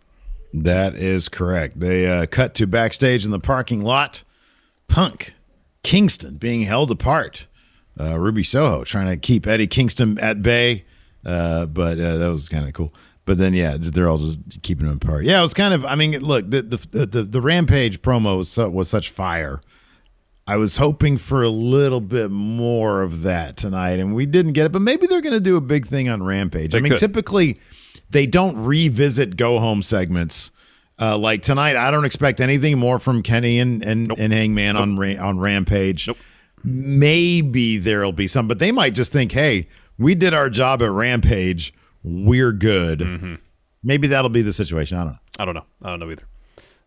[0.54, 1.80] That is correct.
[1.80, 4.24] They uh, cut to backstage in the parking lot.
[4.88, 5.34] Punk,
[5.84, 7.48] Kingston being held apart.
[8.00, 10.86] Uh, Ruby Soho trying to keep Eddie Kingston at bay,
[11.26, 12.94] uh, but uh, that was kind of cool.
[13.26, 15.26] But then, yeah, they're all just keeping them apart.
[15.26, 15.86] Yeah, it was kind of.
[15.86, 19.62] I mean, look, the the the, the Rampage promo was so, was such fire.
[20.48, 24.66] I was hoping for a little bit more of that tonight, and we didn't get
[24.66, 24.72] it.
[24.72, 26.72] But maybe they're going to do a big thing on Rampage.
[26.72, 27.00] They I mean, could.
[27.00, 27.60] typically
[28.10, 30.52] they don't revisit go home segments.
[31.00, 34.98] Uh, like tonight, I don't expect anything more from Kenny and and, and Hangman on
[34.98, 36.10] Ra- on Rampage.
[36.64, 40.92] Maybe there'll be some, but they might just think, "Hey, we did our job at
[40.92, 41.74] Rampage.
[42.04, 43.40] We're good."
[43.84, 44.98] Maybe that'll be the situation.
[44.98, 45.20] I don't know.
[45.40, 45.66] I don't know.
[45.82, 46.24] I don't know either.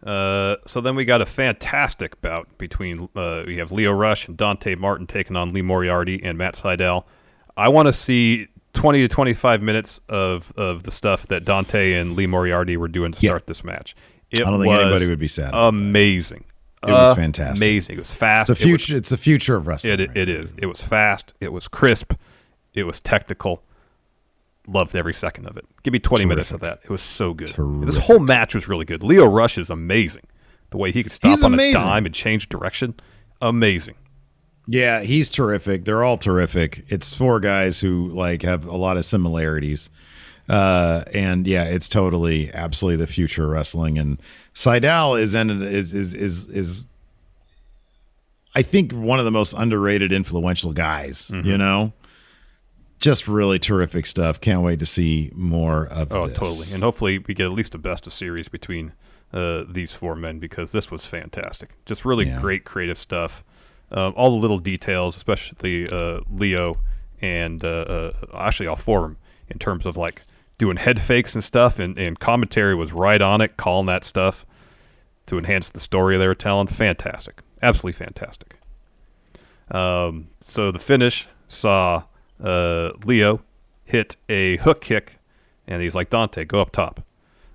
[0.07, 4.37] Uh, so then we got a fantastic bout between uh, we have Lio Rush and
[4.37, 7.05] Dante Martin taking on Lee Moriarty and Matt Sydal.
[7.57, 12.15] I want to see 20 to 25 minutes of, of the stuff that Dante and
[12.17, 13.97] Lee Moriarty were doing to start this match.
[14.31, 16.45] It I don't think anybody would be sad Amazing.
[16.87, 17.65] It was fantastic.
[17.67, 17.97] Amazing.
[17.97, 18.51] It was fast.
[18.51, 18.97] It's the It was- future.
[18.99, 20.01] it's the future of wrestling.
[20.01, 20.53] it, it is.
[20.59, 21.33] It was fast.
[21.41, 22.13] It was crisp.
[22.75, 23.63] It was technical.
[24.67, 25.67] Loved every second of it.
[25.83, 26.81] Give me 20 minutes of that.
[26.85, 27.55] It was so good.
[27.87, 29.03] This whole match was really good.
[29.03, 30.23] Lio Rush is amazing.
[30.71, 31.83] The way he could stop He's on amazing.
[31.83, 32.95] a dime and change direction.
[33.43, 33.95] Amazing.
[34.67, 35.85] Yeah, he's terrific.
[35.85, 36.85] They're all terrific.
[36.89, 39.91] It's four guys who like have a lot of similarities.
[40.49, 43.99] Uh, and yeah, it's totally absolutely the future of wrestling.
[43.99, 44.19] And
[44.55, 46.85] Sydal is ended is is is is
[48.55, 51.47] I think one of the most underrated influential guys, Mm-hmm.
[51.47, 51.93] you know?
[53.05, 54.41] Just really terrific stuff.
[54.41, 56.17] Can't wait to see more of this.
[56.17, 56.39] Oh, this.
[56.39, 56.67] totally.
[56.73, 58.95] And hopefully we get at least a best of series between
[59.31, 61.75] uh, these four men because this was fantastic.
[61.85, 62.41] Just really Yeah.
[62.41, 63.45] great creative stuff.
[63.93, 66.79] Um, all the little details, especially uh, Lio
[67.21, 69.17] and uh, uh, actually all four of them
[69.51, 70.23] in terms of like
[70.57, 71.79] doing head fakes and stuff.
[71.79, 74.47] And, and commentary was right on it, calling that stuff
[75.27, 76.69] to enhance the story they were telling.
[76.69, 77.43] Fantastic.
[77.61, 78.57] Absolutely fantastic.
[79.71, 82.05] Um, so the finish saw
[82.43, 83.43] uh, Lio
[83.85, 85.19] hit a hook kick,
[85.67, 87.05] and he's like, Dante, go up top.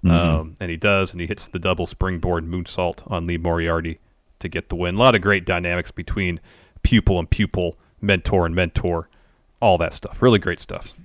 [0.04, 0.12] Mhm.
[0.12, 4.00] Um, and he does, and he hits the double springboard moonsault on Lee Moriarty
[4.40, 4.96] to get the win.
[4.96, 6.40] A lot of great dynamics between
[6.84, 9.10] pupil and pupil, mentor and mentor,
[9.62, 10.22] all that stuff.
[10.22, 10.96] Really great stuff.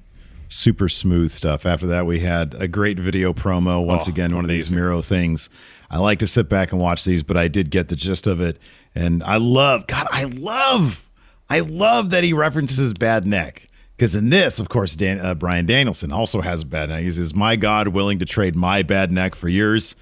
[0.47, 1.67] super smooth stuff.
[1.67, 3.85] After that, we had a great video promo.
[3.85, 5.49] Once Oh, again, one of these Miro things.
[5.91, 8.41] I like to sit back and watch these, but I did get the gist of
[8.41, 8.59] it,
[8.95, 9.89] and I love.
[9.89, 11.09] God, I love.
[11.49, 13.69] I love that he references his bad neck.
[13.97, 17.05] Because in this, of course, Dan, uh, Bryan Danielson also has a bad neck.
[17.05, 19.95] He says, "My God, willing to trade my bad neck for yours."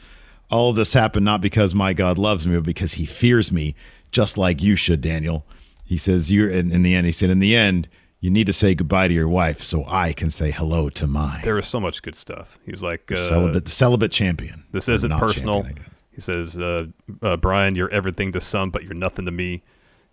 [0.50, 3.74] All of this happened not because my God loves me, but because He fears me,
[4.10, 5.44] just like you should, Daniel.
[5.84, 7.86] He says, "You're." In, in the end, he said, "In the end,
[8.20, 11.42] you need to say goodbye to your wife, so I can say hello to mine."
[11.44, 12.58] There was so much good stuff.
[12.64, 14.64] He was like, The uh, celibate, the celibate champion.
[14.72, 15.64] This isn't personal.
[15.64, 16.86] champion, he says, uh,
[17.20, 19.62] uh, Brian, you're everything to some, but you're nothing to me.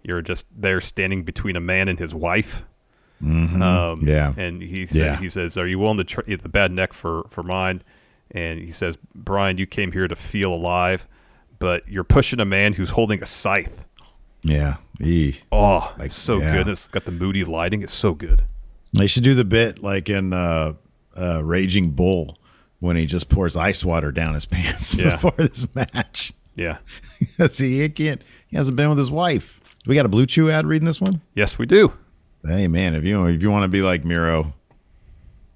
[0.09, 2.65] You're just there standing between a man and his wife.
[3.23, 3.61] Mhm.
[3.61, 4.33] Um, Yeah.
[4.37, 5.15] And he said, Yeah.
[5.19, 7.83] he says, are you willing to trade the bad neck for, for mine?
[8.31, 11.07] And he says, Brian, you came here to feel alive,
[11.59, 13.85] but you're pushing a man who's holding a scythe.
[14.41, 14.77] Yeah.
[14.99, 15.39] Eee.
[15.51, 16.53] Oh, it's so yeah.
[16.55, 16.67] good.
[16.69, 17.81] It's got the moody lighting.
[17.83, 18.43] It's so good.
[18.93, 20.73] They should do the bit like in uh,
[21.15, 22.37] uh, Raging Bull
[22.79, 25.11] when he just pours ice water down his pants Yeah.
[25.11, 26.33] before this match.
[26.55, 26.77] Yeah.
[27.47, 28.21] See, he can't.
[28.47, 29.58] He hasn't been with his wife.
[29.85, 31.21] We got a Blue Chew ad reading this one.
[31.35, 31.93] Yes, we do.
[32.45, 34.53] Hey man, if you if you want to be like Miro,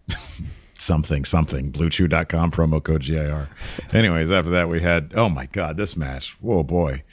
[0.78, 3.50] something something bluechew.com promo code GIR.
[3.94, 6.32] Anyways, after that we had oh my god, this match.
[6.42, 7.04] Whoa boy.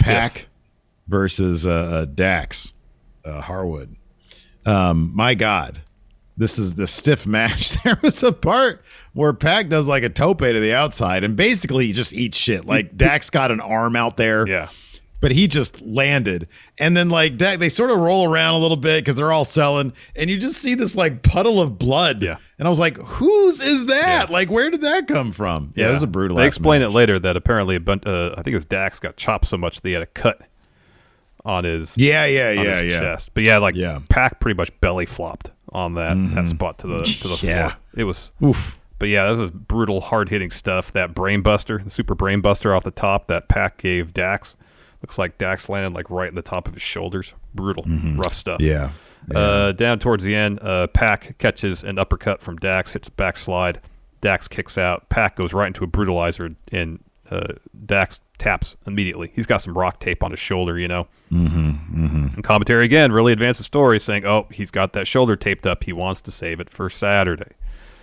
[0.00, 0.48] PAC
[1.08, 2.72] versus uh, uh Dax
[3.24, 3.96] uh, Harwood.
[4.66, 5.82] Um my god.
[6.36, 7.76] This is the stiff match.
[7.84, 11.86] There was a part where PAC does like a tope to the outside and basically
[11.86, 12.64] he just eats shit.
[12.64, 14.46] Like Dax got an arm out there.
[14.48, 14.68] Yeah.
[15.20, 16.48] But he just landed.
[16.78, 19.44] And then like Dak, they sort of roll around a little bit because they're all
[19.44, 19.92] selling.
[20.16, 22.22] And you just see this like puddle of blood.
[22.22, 22.36] Yeah.
[22.58, 24.30] And I was like, whose is that?
[24.30, 25.72] Like, where did that come from?
[25.76, 26.38] Yeah, this is a brutal.
[26.38, 29.16] They explain it later that apparently a bunch, uh, I think it was Dax got
[29.16, 30.40] chopped so much that he had a cut
[31.44, 33.00] on his Yeah, yeah, yeah, his yeah.
[33.00, 33.30] chest.
[33.34, 34.00] But yeah, like Yeah.
[34.08, 36.46] PAC pretty much belly flopped on that that Mhm.
[36.46, 37.68] spot to the to the Yeah.
[37.68, 37.76] floor.
[37.96, 38.78] It was Oof.
[38.98, 40.92] But yeah, that was brutal, hard hitting stuff.
[40.92, 44.56] That brain buster, the super brain buster off the top that PAC gave Dax.
[45.02, 47.34] Looks like Dax landed like right in the top of his shoulders.
[47.54, 47.84] Brutal,
[48.16, 48.60] rough stuff.
[48.60, 49.32] Mm-hmm.
[49.32, 49.38] Yeah.
[49.38, 53.80] Uh, down towards the end, uh, PAC catches an uppercut from Dax, hits a backslide.
[54.20, 55.08] Dax kicks out.
[55.08, 57.54] PAC goes right into a brutalizer, and uh,
[57.86, 59.30] Dax taps immediately.
[59.34, 61.06] He's got some rock tape on his shoulder, you know.
[61.30, 61.70] Mm-hmm.
[61.70, 62.26] Mm-hmm.
[62.34, 65.84] And commentary again really advanced the story, saying, "Oh, he's got that shoulder taped up.
[65.84, 67.52] He wants to save it for Saturday."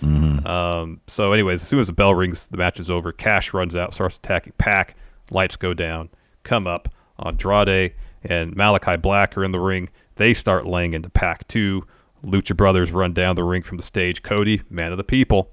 [0.01, 0.45] Mm-hmm.
[0.47, 3.11] Um, so, anyways, as soon as the bell rings, the match is over.
[3.11, 4.95] Cash runs out, starts attacking PAC.
[5.31, 6.09] Lights go down.
[6.47, 6.87] Come up.
[7.19, 9.89] Andrade and Malachi Black are in the ring.
[10.15, 11.85] They start laying into PAC 2.
[12.23, 14.23] Lucha Brothers run down the ring from the stage.
[14.23, 15.51] Cody, man of the people,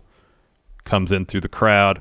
[0.85, 2.01] comes in through the crowd.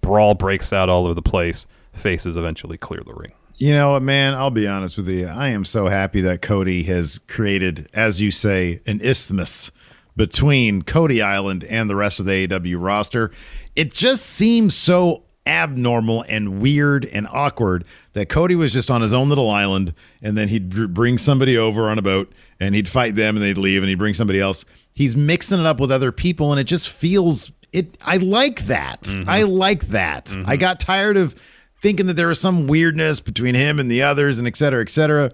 [0.00, 1.64] Brawl breaks out all over the place.
[1.92, 3.30] Faces eventually clear the ring.
[3.56, 4.34] You know what, man?
[4.34, 5.28] I'll be honest with you.
[5.28, 9.70] I am so happy that Cody has created, as you say, an isthmus
[10.16, 13.30] between Cody Island and the rest of the AEW roster.
[13.76, 19.12] It just seems so abnormal and weird and awkward that Cody was just on his
[19.12, 23.14] own little island and then he'd bring somebody over on a boat and he'd fight
[23.14, 24.64] them and they'd leave and he'd bring somebody else.
[24.92, 29.12] He's mixing it up with other people and it just feels it I like that.
[29.26, 30.36] I like that.
[30.46, 31.34] I got tired of
[31.80, 34.90] thinking that there was some weirdness between him and the others and et cetera, et
[34.90, 35.30] cetera.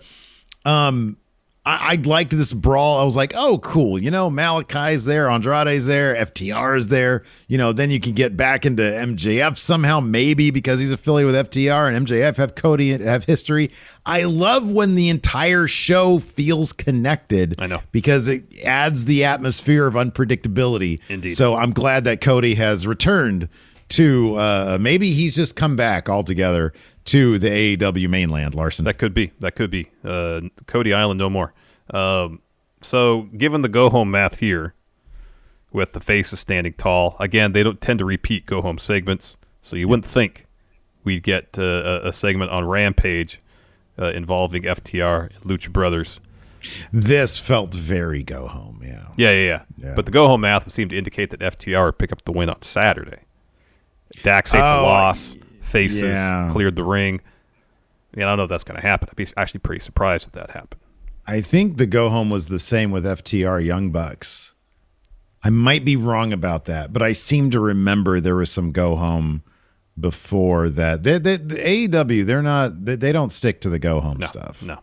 [0.65, 1.17] Um,
[1.67, 3.01] I, I liked this brawl.
[3.01, 3.99] I was like, oh, cool.
[3.99, 7.25] You know, Malachi's there, Andrade's there, FTR is there.
[7.49, 11.51] You know, then you can get back into MJF somehow, maybe because he's affiliated with
[11.51, 13.71] FTR and MJF have Cody have history.
[14.05, 17.55] I love when the entire show feels connected.
[17.59, 21.01] I know because it adds the atmosphere of unpredictability.
[21.09, 21.31] Indeed.
[21.31, 23.49] So I'm glad that Cody has returned
[23.91, 24.37] to.
[24.37, 26.75] Uh, maybe he's just come back altogether
[27.07, 28.85] to the AEW mainland, Larson.
[28.85, 29.33] That could be.
[29.41, 29.91] That could be.
[30.03, 31.53] Uh, Cody Island, no more.
[31.91, 32.41] Um,
[32.81, 34.75] so, given the go home math here,
[35.73, 39.37] with the faces standing tall, again, they don't tend to repeat go home segments.
[39.63, 40.47] So, you wouldn't think
[41.05, 43.41] we'd get uh, a, segment on Rampage
[43.99, 46.21] uh, involving FTR and Lucha Brothers.
[46.93, 49.09] This felt very go home, yeah.
[49.17, 49.63] Yeah, yeah, yeah.
[49.77, 49.93] Yeah.
[49.95, 52.33] But the go home math would seem to indicate that FTR would pick up the
[52.33, 53.25] win on Saturday.
[54.23, 55.37] Dax ate Oh, the loss.
[55.75, 56.51] Faces yeah.
[56.53, 57.21] cleared the ring.
[58.13, 59.09] I, mean, I don't know if that's going to happen.
[59.11, 60.81] I'd be actually pretty surprised if that happened.
[61.27, 64.55] I think the go home was the same with FTR Young Bucks.
[65.43, 68.95] I might be wrong about that, but I seem to remember there was some go
[68.97, 69.43] home
[69.99, 71.03] before that.
[71.03, 71.57] They, they, the
[71.89, 74.63] AEW, they're not, they, they don't stick to the go home stuff.
[74.63, 74.79] No.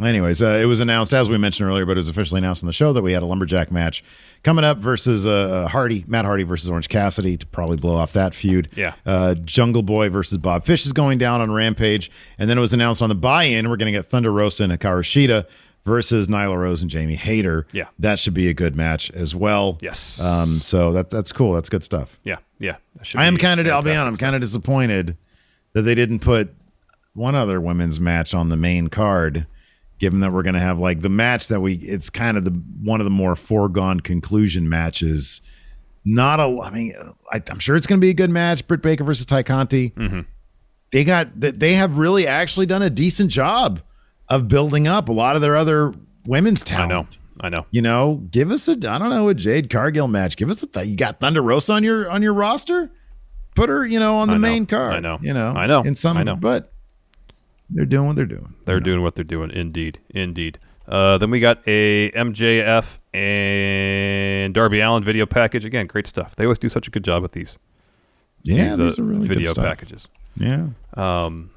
[0.00, 2.68] Anyways, uh, it was announced, as we mentioned earlier, but it was officially announced on
[2.68, 4.04] the show that we had a lumberjack match
[4.44, 8.32] coming up versus uh, Hardy, Matt Hardy versus Orange Cassidy to probably blow off that
[8.32, 8.68] feud.
[8.76, 8.94] Yeah.
[9.04, 12.10] Uh, Jungle Boy versus Bob Fish is going down on Rampage.
[12.38, 14.62] And then it was announced on the buy in, we're going to get Thunder Rosa
[14.62, 15.46] and Hikaru Shida
[15.84, 17.66] versus Nyla Rose and Jamie Hayter.
[17.72, 17.88] Yeah.
[17.98, 19.76] That should be a good match as well.
[19.80, 20.20] Yes.
[20.20, 21.54] Um, so that, that's cool.
[21.54, 22.20] That's good stuff.
[22.22, 22.76] Yeah, yeah.
[23.16, 25.16] I am kind of, I'll be honest, I'm kind of disappointed
[25.72, 26.54] that they didn't put
[27.14, 29.46] one other women's match on the main card,
[30.00, 32.50] given that we're going to have like the match that we, it's kind of the
[32.50, 35.40] one of the more foregone conclusion matches.
[36.04, 36.94] Not a, I mean,
[37.30, 38.66] I, I'm sure it's going to be a good match.
[38.66, 39.90] Britt Baker versus Tay Conti.
[39.90, 40.26] Mhm.
[40.90, 41.28] They got.
[41.38, 43.80] They have really actually done a decent job
[44.28, 45.94] of building up a lot of their other
[46.26, 46.90] women's talent.
[46.92, 47.06] I know.
[47.42, 47.66] I know.
[47.70, 50.36] You know, give us a I don't know a Jade Cargill match.
[50.36, 52.90] Give us a th- you got Thunder Rosa on your on your roster.
[53.54, 54.40] Put her, you know, on the know.
[54.40, 54.94] main card.
[54.94, 55.18] I know.
[55.22, 55.82] You know, I know.
[55.82, 56.34] In some, I know.
[56.36, 56.72] but
[57.72, 58.54] they're doing what they're doing.
[58.64, 59.50] They're doing what they're doing.
[59.50, 60.58] Indeed, indeed.
[60.88, 65.64] Uh, then we got a MJF and Darby Allin video package.
[65.64, 66.34] Again, great stuff.
[66.36, 67.58] They always do such a good job with these.
[68.42, 70.08] Yeah, these, these are really good video packages.
[70.36, 70.68] Yeah.
[70.94, 71.50] Um,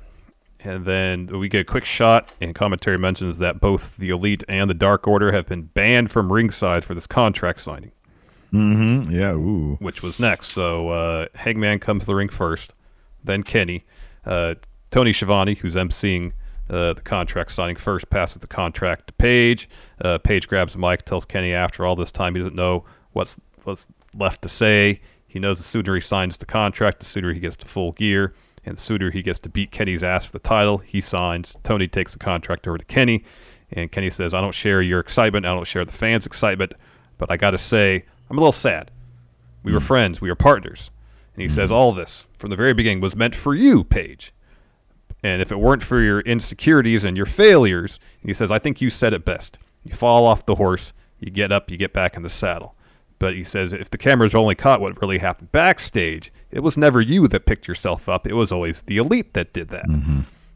[0.60, 4.69] and then we get a quick shot, and commentary mentions that both the Elite and
[4.69, 7.91] the Dark Order have been banned from ringside for this contract signing,
[8.54, 9.12] Mm-hmm.
[9.12, 9.32] Yeah.
[9.32, 9.78] Ooh.
[9.80, 10.52] which was next.
[10.52, 12.76] So uh, Hangman comes to the ring first,
[13.23, 13.84] then Kenny.
[14.26, 14.56] Uh,
[14.93, 16.34] Tony Schiavone, who's emceeing
[16.69, 19.67] uh, the contract signing first, passes the contract to Page.
[19.99, 23.39] Uh, Page grabs the mic, tells Kenny after all this time he doesn't know what's
[23.63, 25.01] what's left to say.
[25.25, 28.36] He knows the sooner he signs the contract, the sooner he gets to full gear,
[28.67, 30.77] and the sooner he gets to beat Kenny's ass for the title.
[30.77, 31.58] He signs.
[31.63, 33.25] Tony takes the contract over to Kenny,
[33.71, 35.47] and Kenny says, "I don't share your excitement.
[35.47, 36.71] I don't share the fans' excitement,
[37.17, 38.91] but I got to say, I'm a little sad.
[39.63, 40.21] We were friends.
[40.21, 40.91] We were partners."
[41.34, 44.32] And he says, "All this from the very beginning was meant for you, Page."
[45.23, 48.89] And if it weren't for your insecurities and your failures, he says, I think you
[48.89, 49.57] said it best.
[49.84, 52.76] You fall off the horse, you get up, you get back in the saddle.
[53.19, 56.99] But he says, if the cameras only caught what really happened backstage, it was never
[56.99, 58.28] you that picked yourself up.
[58.28, 59.86] It was always the elite that did that.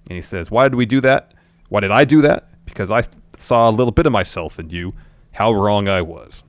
[0.09, 1.33] And he says, Why did we do that?
[1.69, 2.49] Why did I do that?
[2.65, 3.03] Because I
[3.37, 4.93] saw a little bit of myself in you,
[5.31, 6.43] how wrong I was.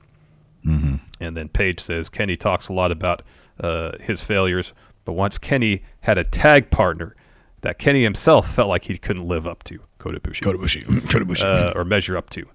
[1.21, 3.21] And then Page says Kenny talks a lot about
[3.61, 4.73] uh, his failures,
[5.05, 7.15] but once Kenny had a tag partner
[7.61, 11.09] that Kenny himself felt like he couldn't live up to, Kota Ibushi, Kota Ibushi.
[11.11, 11.43] Kota Ibushi.
[11.43, 12.45] uh, or measure up to.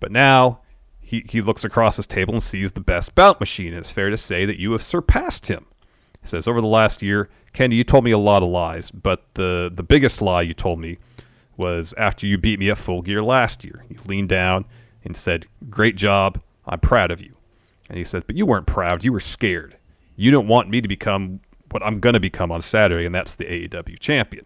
[0.00, 0.60] But now
[1.00, 3.68] he, he looks across his table and sees the best bout machine.
[3.68, 5.66] And it's fair to say that you have surpassed him.
[6.20, 9.24] He says, Over the last year, Kenny, you told me a lot of lies, but
[9.34, 10.98] the, the biggest lie you told me
[11.56, 13.84] was after you beat me at full gear last year.
[13.88, 14.64] You leaned down
[15.04, 16.40] and said, Great job.
[16.66, 17.32] I'm proud of you.
[17.88, 19.04] And he says, But you weren't proud.
[19.04, 19.78] You were scared.
[20.16, 21.40] You don't want me to become
[21.70, 24.44] what I'm going to become on Saturday, and that's the AEW champion.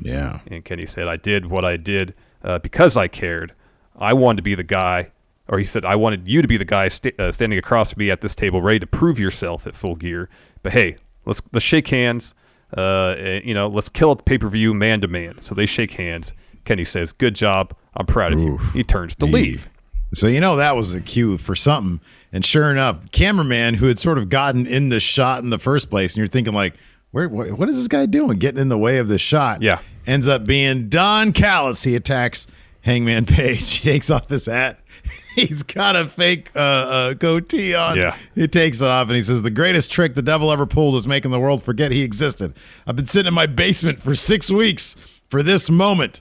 [0.00, 0.40] Yeah.
[0.46, 3.54] And Kenny said, I did what I did uh, because I cared.
[3.98, 5.10] I wanted to be the guy,
[5.48, 8.00] or he said, I wanted you to be the guy sta uh, standing across from
[8.00, 10.28] me at this table, ready to prove yourself at full gear.
[10.62, 10.96] But hey,
[11.26, 12.34] let's let's shake hands.
[12.76, 15.40] Uh, and, you know, let's kill the pay per view man to man.
[15.40, 16.32] So they shake hands.
[16.64, 17.74] Kenny says, "Good job.
[17.96, 19.68] I'm proud of you." He turns to leave.
[20.12, 22.00] So you know that was a cue for something.
[22.32, 25.90] And sure enough, cameraman who had sort of gotten in the shot in the first
[25.90, 26.74] place, and you're thinking like,
[27.10, 29.62] where, what, what is this guy doing, getting in the way of the shot?
[29.62, 31.82] Yeah, ends up being Don Callis.
[31.82, 32.46] He attacks
[32.82, 33.78] Hangman Page.
[33.78, 34.80] He takes off his hat.
[35.34, 37.96] He's got a fake uh, uh, goatee on.
[37.96, 38.16] Yeah.
[38.34, 41.06] He takes it off and he says, The greatest trick the devil ever pulled is
[41.06, 42.54] making the world forget he existed.
[42.86, 44.96] I've been sitting in my basement for six weeks
[45.28, 46.20] for this moment.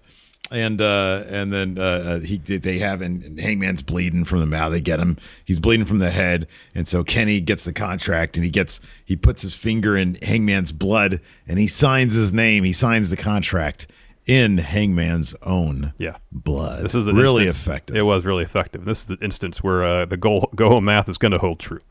[0.52, 4.72] And uh, and then uh, uh, he they have and, Hangman's bleeding from the mouth.
[4.72, 5.18] They get him.
[5.46, 9.16] He's bleeding from the head, and so Kenny gets the contract, and he gets he
[9.16, 12.64] puts his finger in Hangman's blood, and he signs his name.
[12.64, 13.86] He signs the contract
[14.30, 16.18] in Hangman's own yeah.
[16.32, 16.84] blood.
[16.84, 17.96] This is really instance- effective.
[17.96, 18.86] It was really effective.
[18.86, 21.60] This is the instance where uh, the go go home math is going to hold
[21.60, 21.82] true.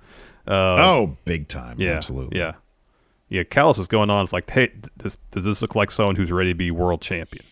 [0.47, 1.77] Uh, oh, big time!
[1.79, 2.39] Yeah, absolutely.
[2.39, 2.55] Yeah,
[3.29, 3.43] yeah.
[3.43, 4.23] Callis was going on.
[4.23, 7.45] It's like, hey, this, does this look like someone who's ready to be world champion?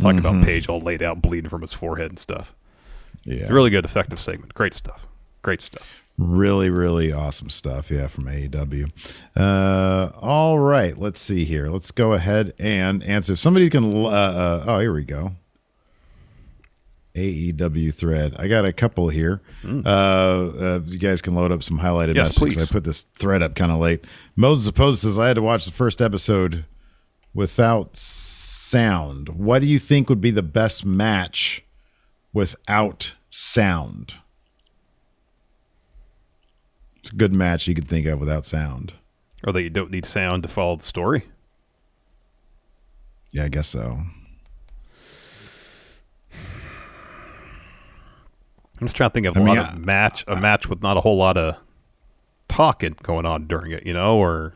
[0.00, 0.30] Talking Mhm.
[0.30, 2.54] about Page all laid out, bleeding from his forehead and stuff.
[3.24, 3.48] Yeah.
[3.48, 4.52] really good, effective segment.
[4.54, 5.06] Great stuff.
[5.42, 6.02] Great stuff.
[6.18, 7.90] Really, really awesome stuff.
[7.90, 8.86] Yeah, from AEW.
[9.36, 11.68] Uh, all right, let's see here.
[11.70, 13.32] Let's go ahead and answer.
[13.32, 13.92] If somebody can.
[14.04, 15.32] Uh, uh, oh, here we go.
[17.16, 18.34] AEW thread.
[18.38, 19.40] I got a couple here.
[19.64, 22.56] Uh, uh, you guys can load up some highlighted Yes, messages.
[22.56, 22.58] please.
[22.58, 24.04] I put this thread up kind of late.
[24.34, 26.64] Moses Opposed says I had to watch the first episode
[27.32, 27.96] without
[28.64, 29.28] sound.
[29.28, 31.64] What do you think would be the best match
[32.32, 34.14] without sound?
[36.96, 38.94] It's a good match you could think of without sound.
[39.46, 41.26] Or that you don't need sound to follow the story.
[43.30, 43.98] Yeah, I guess so.
[48.80, 50.82] I'm just trying to think of a I mean, lot of match, a match with
[50.82, 51.56] not a whole lot of
[52.48, 54.54] talking going on during it, you know, or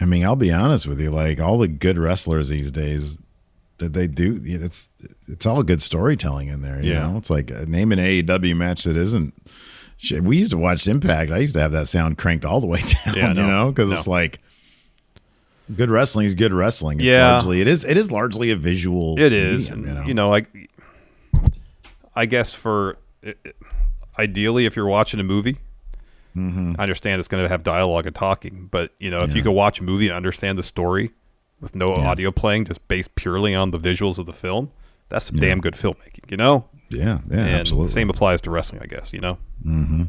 [0.00, 1.10] I mean, I'll be honest with you.
[1.10, 3.18] Like all the good wrestlers these days,
[3.78, 4.90] that they do, it's
[5.28, 6.80] it's all good storytelling in there.
[6.82, 7.10] You Yeah.
[7.10, 9.34] know, it's like uh, name an AEW match that isn't.
[10.00, 11.32] Shit, we used to watch Impact.
[11.32, 13.14] I used to have that sound cranked all the way down.
[13.16, 13.94] Yeah, you know, because no.
[13.96, 14.40] it's like
[15.74, 16.98] good wrestling is good wrestling.
[16.98, 17.32] It's Yeah.
[17.32, 19.18] largely it is it is largely a visual.
[19.18, 20.28] It is, medium, and, you know.
[20.30, 20.46] like
[22.14, 22.96] I guess for
[24.18, 25.56] ideally, if you're watching a movie,
[26.36, 26.76] Mhm.
[26.78, 29.36] I understand it's going to have dialogue and talking, but you know, if Yeah.
[29.36, 31.10] you could watch a movie and understand the story
[31.60, 34.70] with no audio playing, just based purely on the visuals of the film,
[35.08, 36.66] that's some damn good filmmaking, you know?
[36.90, 37.90] Yeah, yeah, and absolutely.
[37.92, 39.12] Same applies to wrestling, I guess.
[39.12, 40.04] You know, hmm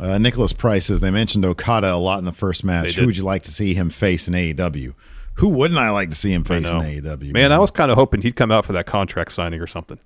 [0.00, 2.94] Uh, Nicholas Price says they mentioned Okada a lot in the first match.
[2.94, 4.94] Who would you like to see him face in AEW?
[5.34, 6.78] Who wouldn't I like to see him face in.
[6.78, 7.32] AEW?
[7.32, 9.98] Man, I was kind of hoping he'd come out for that contract signing or something.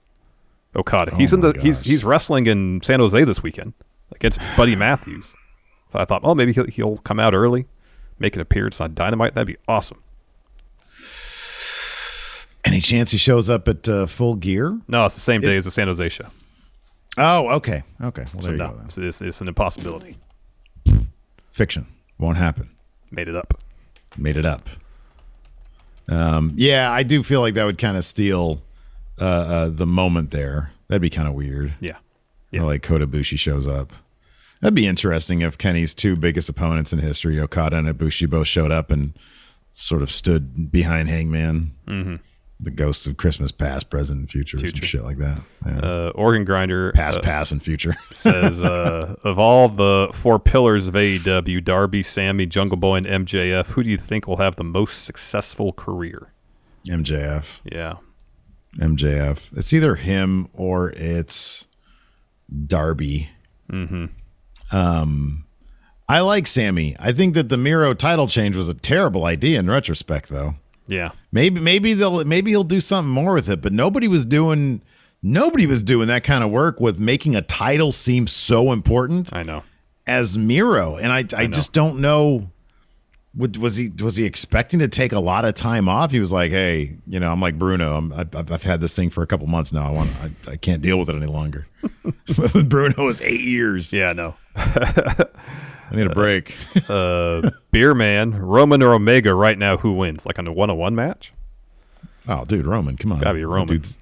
[0.74, 3.74] Okada, he's Oh in the my he's he's wrestling in San Jose this weekend
[4.22, 5.26] against Buddy Matthews.
[5.90, 7.66] So I thought, oh, maybe he'll, he'll come out early,
[8.20, 9.34] make an appearance on Dynamite.
[9.34, 10.00] That'd be awesome.
[12.64, 14.78] Any chance he shows up at uh, Full Gear?
[14.86, 16.26] No, it's the same day as the San Jose show.
[17.18, 18.24] Oh, okay, okay.
[18.32, 18.76] Well, so there you no, go.
[18.76, 19.08] then.
[19.08, 20.16] it's, it's, an impossibility.
[21.50, 21.86] Fiction
[22.18, 22.70] won't happen.
[23.10, 23.60] Made it up.
[24.16, 24.68] Made it up.
[26.08, 28.62] Um, yeah, I do feel like that would kind of steal
[29.20, 30.72] uh, uh, the moment there.
[30.86, 31.74] That'd be kind of weird.
[31.80, 31.96] Yeah.
[32.54, 33.92] Or like Kota Ibushi shows up.
[34.62, 38.70] That'd be interesting if Kenny's two biggest opponents in history, Okada and Ibushi, both showed
[38.70, 39.12] up and
[39.70, 41.72] sort of stood behind Hangman.
[41.86, 42.20] Mhm.
[42.60, 45.40] The ghosts of Christmas past, present, and future, some shit like that.
[45.66, 45.78] Yeah.
[45.80, 47.96] Uh, Organ Grinder Past, uh, past, and future.
[48.12, 53.66] says uh, of all the four pillars of AEW, Darby, Sammy, Jungle Boy, and MJF,
[53.72, 56.32] who do you think will have the most successful career?
[56.86, 57.60] MJF.
[57.64, 57.94] Yeah.
[58.78, 59.48] MJF.
[59.56, 61.66] It's either him or it's
[62.66, 63.28] Darby.
[63.72, 64.04] Mm-hmm.
[64.72, 65.44] Um,
[66.08, 66.96] I like Sammy.
[66.98, 70.56] I think that the Miro title change was a terrible idea in retrospect, though.
[70.86, 71.12] Yeah.
[71.30, 74.82] Maybe maybe they'll maybe he'll do something more with it, but nobody was doing
[75.22, 79.34] nobody was doing that kind of work with making a title seem so important.
[79.34, 79.62] I know.
[80.06, 82.50] As Miro, and I I, just don't know.
[83.34, 86.10] Would, was he was he expecting to take a lot of time off?
[86.10, 87.96] He was like, "Hey, you know, I'm like Bruno.
[87.96, 89.88] I'm, I've, I've had this thing for a couple months now.
[89.88, 91.66] I want, I, I can't deal with it any longer."
[92.64, 93.92] Bruno, was eight years.
[93.92, 94.34] Yeah, no.
[94.54, 96.56] I need a break.
[96.88, 100.24] uh, Beer Man, Roman or Omega right now, who wins?
[100.24, 101.32] Like on a one on one match?
[102.28, 103.18] Oh, dude, Roman, come on.
[103.18, 103.66] Gotta be Roman.
[103.66, 103.98] Dude's,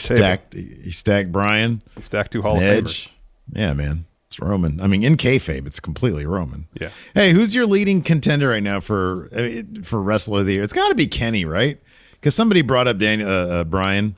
[0.00, 0.54] stacked.
[0.54, 1.82] He stacked Bryan.
[1.96, 3.06] He stacked two Hall of Edge.
[3.06, 3.08] Famers.
[3.54, 4.06] Yeah, man.
[4.32, 4.80] It's Roman.
[4.80, 6.66] I mean, in kayfabe, it's completely Roman.
[6.80, 6.88] Yeah.
[7.12, 10.62] Hey, who's your leading contender right now for uh, for wrestler of the year?
[10.62, 11.78] It's got to be Kenny, right?
[12.12, 14.16] Because somebody brought up Daniel uh, uh, Bryan,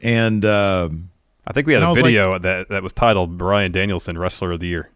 [0.00, 1.10] and um
[1.46, 4.52] I think we had a was like- video that that was titled Bryan Danielson Wrestler
[4.52, 4.88] of the Year.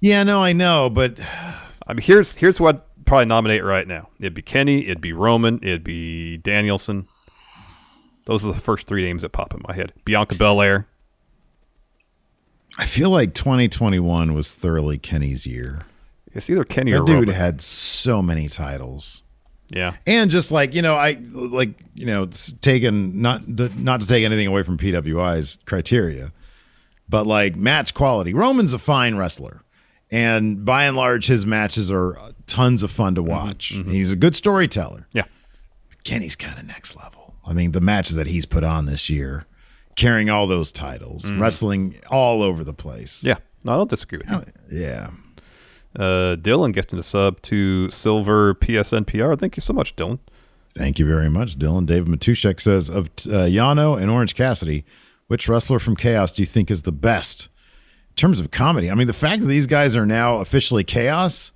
[0.00, 1.20] yeah, no, I know, but
[1.86, 4.08] I mean, here's here's what I'd probably nominate right now.
[4.18, 7.06] It'd be Kenny, it'd be Roman, it'd be Danielson.
[8.24, 9.92] Those are the first three names that pop in my head.
[10.06, 10.86] Bianca Belair.
[12.80, 15.82] I feel like 2021 was thoroughly Kenny's year.
[16.32, 17.34] It's either Kenny that or dude Roman.
[17.34, 19.22] had so many titles.
[19.68, 19.94] Yeah.
[20.04, 24.06] and just like you know i like you know it's taken not the, not to
[24.08, 26.32] take anything away from pwi's criteria
[27.08, 29.62] but like match quality roman's a fine wrestler
[30.10, 32.18] and by and large his matches are
[32.48, 35.24] tons of fun to watch he's a good storyteller Mm-hmm, Yeah.
[36.02, 39.44] kenny's kind of next level i mean the matches that he's put on this year
[40.00, 41.40] carrying all those titles Mhm.
[41.40, 43.36] wrestling all over the place Yeah.
[43.64, 44.30] No, I don't disagree with
[44.70, 44.78] you.
[44.80, 45.10] yeah
[45.96, 49.36] Uh, Dylan gets in the sub to Silver PSNPR.
[49.36, 50.20] Thank you so much, Dylan.
[50.76, 51.84] Thank you very much, Dylan.
[51.84, 54.84] David Matushek says of uh, Yano and Orange Cassidy,
[55.26, 57.48] which wrestler from Chaos do you think is the best
[58.10, 58.88] in terms of comedy?
[58.88, 61.50] I mean, the fact that these guys are now officially Chaos,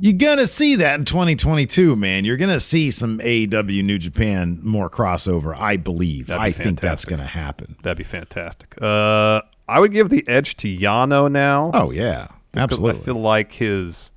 [0.00, 2.24] you're gonna see that in 2022, man.
[2.24, 5.56] You're gonna see some AEW New Japan more crossover.
[5.58, 6.28] I believe.
[6.28, 7.76] Be I think that's gonna happen.
[7.82, 8.74] That'd be fantastic.
[8.80, 11.70] Uh, I would give the edge to Yano now.
[11.74, 13.00] Oh yeah, absolutely.
[13.00, 14.10] I feel like his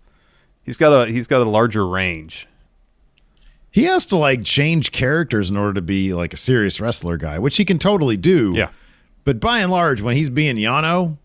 [0.64, 2.48] he's got a he's got a larger range.
[3.70, 7.38] He has to like change characters in order to be like a serious wrestler guy,
[7.38, 8.54] which he can totally do.
[8.56, 8.70] Yeah.
[9.24, 11.18] But by and large, when he's being Yano,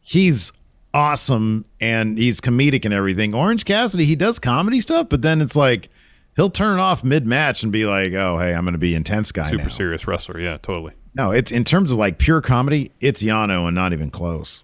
[0.00, 0.52] he's
[0.96, 3.34] awesome and he's comedic and everything.
[3.34, 5.90] Orange Cassidy, he does comedy stuff, but then it's like
[6.36, 9.30] he'll turn off mid match and be like, "Oh, hey, I'm going to be intense
[9.30, 10.40] guy Super now." serious wrestler.
[10.40, 10.94] Yeah, totally.
[11.14, 14.62] No, it's in terms of like pure comedy, it's Yano and not even close.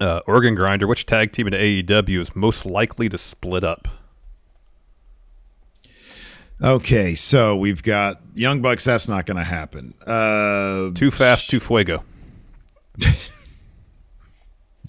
[0.00, 0.86] Uh, Organ Grinder.
[0.86, 3.88] Which tag team in AEW is most likely to split up?
[6.60, 8.84] Okay, so we've got Young Bucks.
[8.84, 9.94] That's not going to happen.
[10.06, 12.04] Uh, Too fast, too fuego.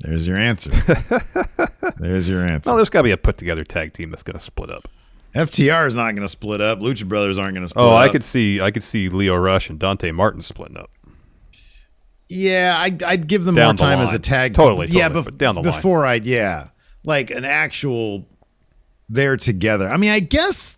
[0.03, 0.69] There's your answer.
[1.97, 2.69] There's your answer.
[2.69, 4.87] No, there's got to be a put together tag team that's going to split up.
[5.33, 6.79] FTR is not going to split up.
[6.79, 8.01] Lucha Brothers aren't going to split Oh, up.
[8.01, 10.89] I could see I could see Lio Rush and Dante Martin splitting up.
[12.27, 14.53] Yeah, I'd, I'd give them Down more the time as a tag.
[14.55, 15.71] Totally, yeah, totally, bef- but down the line.
[15.71, 16.69] before I'd yeah,
[17.03, 18.25] like an actual
[19.09, 19.87] they're together.
[19.89, 20.77] I mean, I guess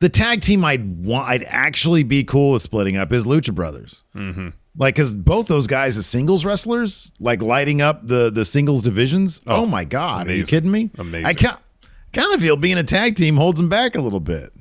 [0.00, 4.02] the tag team I'd want, I'd actually be cool with splitting up is Lucha Brothers.
[4.14, 4.48] Mm-hmm.
[4.78, 9.40] Like, because both those guys as singles wrestlers, like lighting up the the singles divisions.
[9.46, 10.90] Oh, Oh, my god, are you kidding me?
[10.98, 11.26] Amazing.
[11.26, 11.58] I kind
[12.12, 14.52] kind of feel being a tag team holds them back a little bit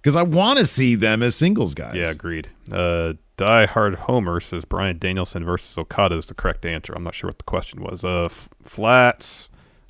[0.00, 1.94] because I want to see them as singles guys.
[1.94, 2.48] Yeah, agreed.
[2.70, 6.92] Uh, Die Hard Homer says Bryan Danielson versus Okada is the correct answer.
[6.94, 8.04] I'm not sure what the question was.
[8.04, 9.48] Uh, F- Flats.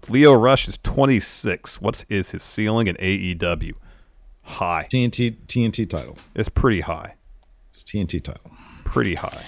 [0.09, 1.81] Lio Rush is 26.
[1.81, 3.73] What is his ceiling in AEW?
[4.43, 4.87] High.
[4.91, 6.19] TNT TNT title.
[6.35, 7.15] It's pretty high.
[7.69, 8.51] It's TNT title.
[8.85, 9.43] Pretty high.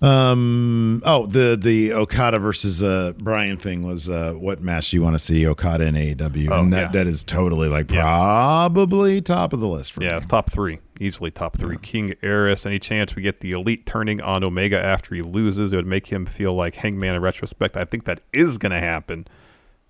[0.00, 1.02] Um.
[1.04, 5.14] Oh, the the Okada versus uh Bryan thing was uh what match do you want
[5.14, 6.50] to see Okada in AEW?
[6.52, 6.88] Oh, and that, yeah.
[6.92, 10.16] that is totally like probably top of the list for Yeah, me.
[10.18, 10.78] it's top three.
[11.00, 11.78] Easily top three.
[11.78, 12.64] King Eris.
[12.64, 15.72] Any chance we get the elite turning on Omega after he loses?
[15.72, 17.76] It would make him feel like Hangman in retrospect.
[17.76, 19.26] I think that is going to happen.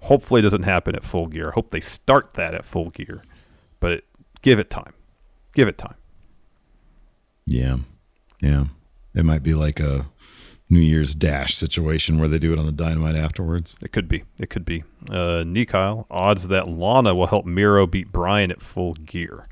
[0.00, 1.48] Hopefully, it doesn't happen at full gear.
[1.48, 3.22] I hope they start that at full gear.
[3.80, 4.04] But
[4.42, 4.92] give it time.
[5.54, 5.94] Give it time.
[7.46, 7.78] Yeah,
[8.40, 8.64] yeah.
[9.18, 10.06] It might be like a
[10.70, 13.74] New Year's Dash situation where they do it on the Dynamite afterwards.
[13.82, 14.22] It could be.
[14.38, 14.84] It could be.
[15.10, 19.48] Uh, Nikyle, odds that Lana will help Miro beat Bryan at full gear.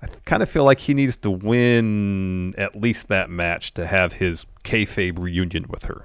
[0.00, 4.12] I kind of feel like he needs to win at least that match to have
[4.12, 6.04] his kayfabe reunion with her.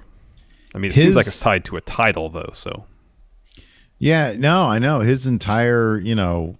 [0.74, 2.50] I mean, it seems like it's tied to a title, though.
[2.52, 2.86] So
[3.98, 6.56] Yeah, no, I know his entire you know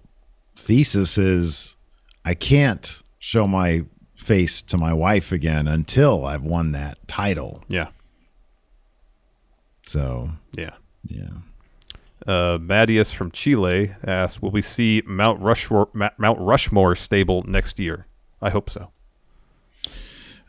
[0.55, 1.75] thesis is
[2.23, 3.83] I can't show my
[4.25, 7.63] face to my wife again until I've won that title.
[7.67, 7.89] yeah,
[9.83, 10.71] So yeah.
[11.07, 11.29] yeah.
[12.25, 17.77] Uh, Madius from Chile asks, "Will we see Mount Rushmore, Ma- Mount Rushmore stable next
[17.77, 18.07] year?"
[18.41, 18.89] I hope so.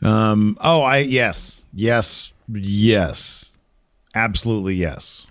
[0.01, 0.57] Um.
[0.59, 3.55] Oh, I yes, yes, yes,
[4.15, 5.27] absolutely yes.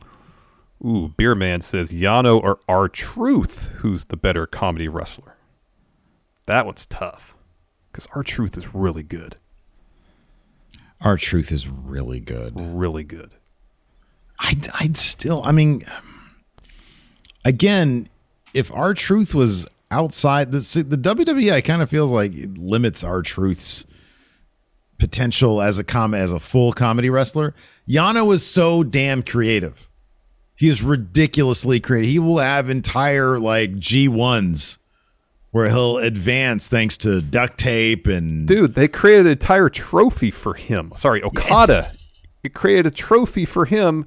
[0.84, 5.34] Ooh, Beerman says Yano or R Truth, who's the better comedy wrestler?
[6.46, 7.35] That one's tough
[7.96, 9.36] because R-Truth is really good,
[11.00, 12.52] R-Truth is really good.
[12.54, 13.30] really good.
[14.38, 15.82] I'd, I'd still, I mean,
[17.42, 18.08] again,
[18.52, 23.86] if R-Truth was outside the the WWE, I kind of feels like it limits R-Truth's
[24.98, 27.54] potential as a com as a full comedy wrestler.
[27.88, 29.88] Yano is so damn creative.
[30.54, 32.10] He is ridiculously creative.
[32.10, 34.78] He will have entire like G ones
[35.56, 40.52] where he'll advance thanks to duct tape and Dude, they created an entire trophy for
[40.52, 40.92] him.
[40.96, 41.90] Sorry, Okada.
[42.42, 44.04] It created a trophy for him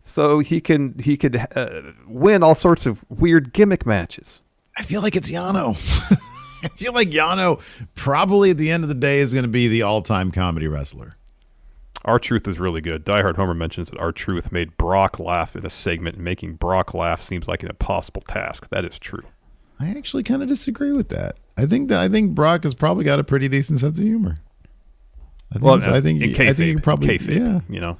[0.00, 4.42] so he can he could uh, win all sorts of weird gimmick matches.
[4.78, 5.74] I feel like it's Yano.
[6.62, 7.60] I feel like Yano
[7.96, 11.16] probably at the end of the day is going to be the all-time comedy wrestler.
[12.04, 13.04] R-Truth is really good.
[13.04, 16.94] Die Hard Homer mentions that R-Truth made Brock laugh in a segment, and making Brock
[16.94, 18.68] laugh seems like an impossible task.
[18.70, 19.22] That is true.
[19.82, 21.36] I actually kind of disagree with that.
[21.56, 24.38] I think that I think Brock has probably got a pretty decent sense of humor.
[25.50, 25.94] I think, Well.
[25.94, 27.60] I think in I think he probably kayfabe, yeah.
[27.68, 27.98] you know.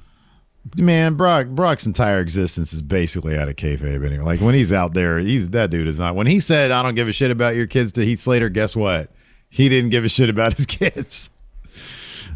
[0.77, 4.23] Man, Brock Brock's entire existence is basically out of kayfabe anyway.
[4.23, 6.15] Like when he's out there, he's that dude is not.
[6.15, 8.75] When he said, "I don't give a shit about your kids" to Heath Slater, guess
[8.75, 9.11] what?
[9.49, 11.29] He didn't give a shit about his kids.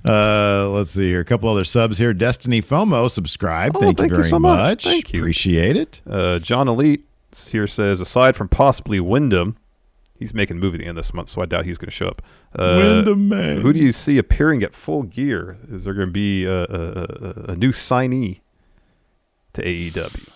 [0.07, 1.21] Uh, let's see here.
[1.21, 2.13] A couple other subs here.
[2.13, 3.75] Destiny FOMO, subscribe.
[3.75, 4.59] Oh, thank, thank you you very so much.
[4.59, 4.83] much.
[4.83, 5.21] Thank you.
[5.21, 6.01] Appreciate it.
[6.07, 7.06] Uh, John Elite
[7.45, 9.57] here says, aside from possibly Windham,
[10.17, 11.87] he's making a movie at the end of this month, so I doubt he's going
[11.87, 12.21] to show up.
[12.57, 13.61] Uh, Windham, man.
[13.61, 15.57] Who do you see appearing at full gear?
[15.71, 18.39] Is there going to be a, a, a, new signee
[19.53, 20.27] to AEW?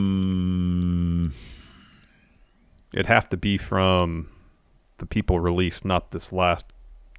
[0.00, 1.34] Um,
[2.92, 4.28] It'd have to be from
[4.98, 6.66] the people released, not this last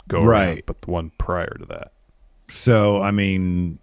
[0.08, 0.46] go Right.
[0.48, 1.94] around, but the one prior to that.
[2.50, 3.80] so I mean,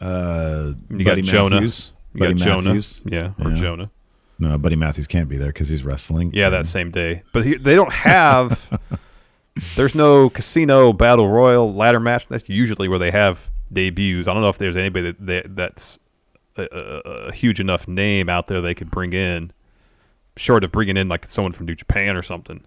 [0.00, 1.54] uh, You Buddy got Jonah.
[1.56, 1.92] Matthews.
[2.14, 2.34] Buddy.
[2.34, 3.00] Matthews.
[3.04, 3.90] Yeah, or Jonah.
[4.38, 6.32] No, Buddy Matthews can't be there because he's wrestling.
[6.34, 7.22] Yeah, that same day.
[7.32, 8.78] But he, they don't have.
[9.76, 12.26] there's no casino battle royal ladder match.
[12.28, 14.26] That's usually where they have debuts.
[14.26, 15.98] I don't know if there's anybody that, that that's
[16.56, 19.52] a, a, a huge enough name out there they could bring in,
[20.36, 22.64] short of bringing in like someone from New Japan or something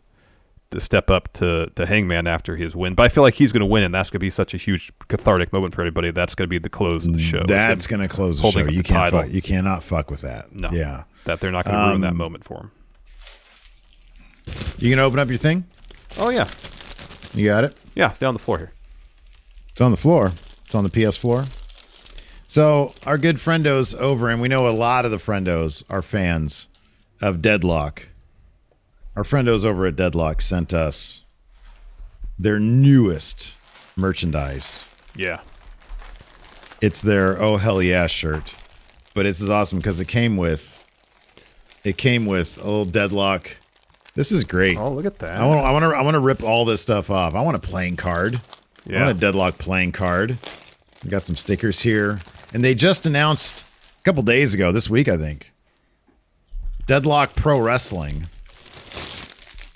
[0.72, 2.94] to step up to to Hangman after his win.
[2.96, 4.58] But I feel like he's going to win, and that's going to be such a
[4.58, 6.12] huge cathartic moment for everybody.
[6.12, 7.44] That's going to be the close of the show.
[7.46, 8.60] That's going to close the show.
[8.60, 10.54] You the can't fuck, you cannot fuck with that.
[10.54, 10.70] No.
[10.72, 11.04] Yeah.
[11.26, 12.72] That they're not going to ruin that Um, moment for him.
[14.78, 15.66] You can open up your thing.
[16.18, 16.48] Oh yeah,
[17.34, 17.78] You got it.
[17.96, 18.10] yeah.
[18.10, 18.72] It's down the floor here.
[19.72, 20.32] It's on the floor.
[20.66, 21.46] It's on the PS floor.
[22.48, 26.68] So our good friendos over, and we know a lot of the friendos are fans
[27.22, 28.08] of Deadlock.
[29.18, 31.22] Our friendos over at Deadlock sent us
[32.38, 33.56] their newest
[33.96, 34.86] merchandise.
[35.16, 35.40] Yeah.
[36.82, 38.54] It's their oh hell yeah shirt,
[39.16, 40.88] but this is awesome because it came with
[41.84, 43.58] it came with a little Deadlock.
[44.14, 44.78] This is great.
[44.78, 45.40] Oh, look at that.
[45.40, 47.34] I want I want to I want to rip all this stuff off.
[47.34, 48.36] I want a playing card.
[48.88, 49.06] I Yeah.
[49.06, 50.38] want a Deadlock playing card.
[51.04, 52.20] We got some stickers here,
[52.54, 53.66] and they just announced
[54.00, 55.52] a couple days ago, this week I think.
[56.86, 58.28] Deadlock Pro Wrestling.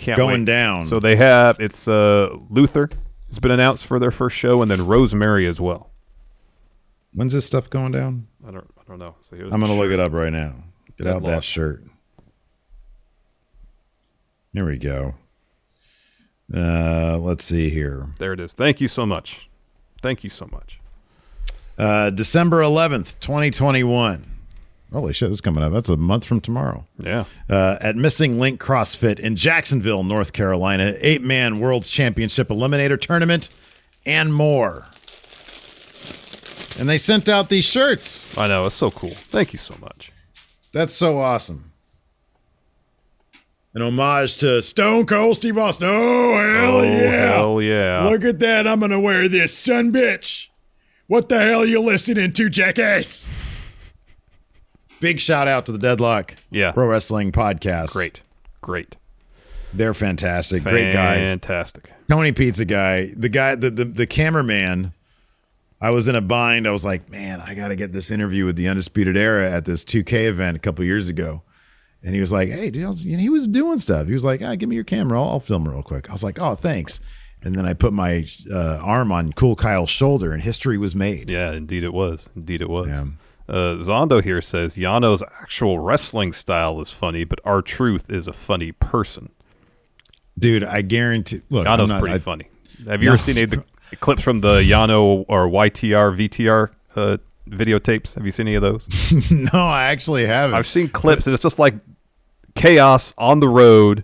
[0.01, 0.45] Can't Going wait.
[0.45, 0.87] down.
[0.87, 2.89] So they have it's uh, Luther
[3.29, 5.91] It's been announced for their first show, and then Rosemary as well.
[7.13, 8.25] When's this stuff going down?
[8.45, 9.15] I don't I don't know.
[9.21, 10.55] So here's I'm gonna look it up right now.
[10.97, 11.83] Get out that shirt.
[14.53, 15.13] Here we go.
[16.53, 18.07] Uh, let's see here.
[18.17, 18.53] There it is.
[18.53, 19.49] Thank you so much.
[20.01, 20.79] Thank you so much.
[21.77, 24.25] Uh, December 11th, 2021.
[24.91, 25.71] Holy shit, this is coming up.
[25.71, 26.85] That's a month from tomorrow.
[26.99, 27.23] Yeah.
[27.49, 33.49] Uh, at Missing Link CrossFit in Jacksonville, North Carolina, eight man World's Championship Eliminator Tournament,
[34.05, 34.87] and more.
[36.79, 38.37] And they sent out these shirts.
[38.37, 39.09] I know it's so cool.
[39.11, 40.11] Thank you so much.
[40.73, 41.71] That's so awesome.
[43.73, 45.87] An homage to Stone Cold Steve Austin.
[45.89, 47.31] Oh, hell oh yeah.
[47.31, 48.07] hell yeah!
[48.09, 48.67] Look at that.
[48.67, 50.47] I'm going to wear this, son bitch.
[51.07, 53.25] What the hell you listening to, jackass?
[55.01, 56.71] Big shout out to the Deadlock Yeah.
[56.71, 57.91] Pro Wrestling Podcast.
[57.91, 58.21] Great,
[58.61, 58.95] great,
[59.73, 60.63] They're fantastic.
[60.63, 61.25] Great guys.
[61.25, 61.91] fantastic.
[62.09, 64.93] Tony Pizza guy, the guy, the, the the cameraman.
[65.83, 66.67] I was in a bind.
[66.67, 69.65] I was like, man, I got to get this interview with the Undisputed Era at
[69.65, 71.41] this 2K event a couple years ago.
[72.03, 74.05] And he was like, hey, dude, you know, he was doing stuff.
[74.05, 75.19] He was like, ah, give me your camera.
[75.19, 76.07] I'll, I'll film real quick.
[76.07, 76.99] I was like, oh, thanks.
[77.41, 81.31] And then I put my uh, arm on Cool Kyle's shoulder, and history was made.
[81.31, 82.29] Yeah, indeed it was.
[82.35, 82.87] Indeed it was.
[83.51, 88.71] Uh, Zondo here says Yano's actual wrestling style is funny, but R-Truth is a funny
[88.71, 89.29] person.
[90.39, 91.41] Dude, I guarantee.
[91.49, 92.47] Look, Yano's not- pretty I- funny.
[92.87, 97.17] Have you ever seen any the clips from the Yano or YTR VTR uh,
[97.49, 98.13] videotapes?
[98.15, 98.87] Have you seen any of those?
[99.31, 100.55] no, I actually haven't.
[100.55, 101.75] I've seen clips, and it's just like
[102.55, 104.03] chaos on the road.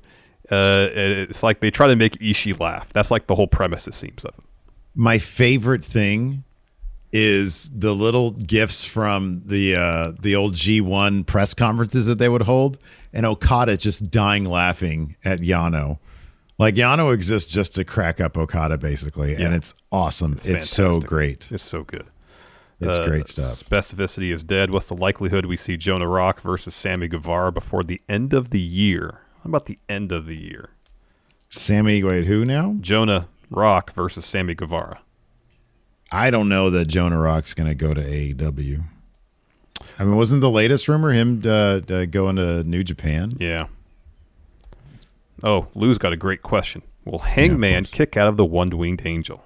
[0.51, 2.91] Uh, it's like they try to make Ishii laugh.
[2.93, 4.43] That's like the whole premise, it seems of it.
[4.93, 6.43] my favorite thing
[7.19, 12.43] is the little gifts from the uh, the old G1 press conferences that they would
[12.43, 12.77] hold,
[13.11, 15.97] and Okada just dying laughing at Yano.
[16.59, 20.37] Like Yano exists just to crack up Okada, basically, and it's awesome.
[20.43, 21.51] It's, so great.
[21.51, 22.05] It's so good.
[22.79, 23.63] It's Uh, great stuff.
[23.63, 24.69] Specificity is dead.
[24.71, 28.61] What's the likelihood we see Jonah Rock versus Sammy Guevara before the end of the
[28.61, 29.21] year?
[29.43, 30.69] How about the end of the year?
[31.49, 32.75] Sammy, wait, who now?
[32.79, 34.99] Jonah Rock versus Sammy Guevara.
[36.11, 38.83] I don't know that Jonah Rock's going to go to AEW.
[39.99, 43.35] I mean, wasn't the latest rumor him uh, uh, going to New Japan?
[43.39, 43.67] Yeah.
[45.43, 46.81] Oh, Lou's got a great question.
[47.05, 49.43] Will Hangman kick out of the one winged angel?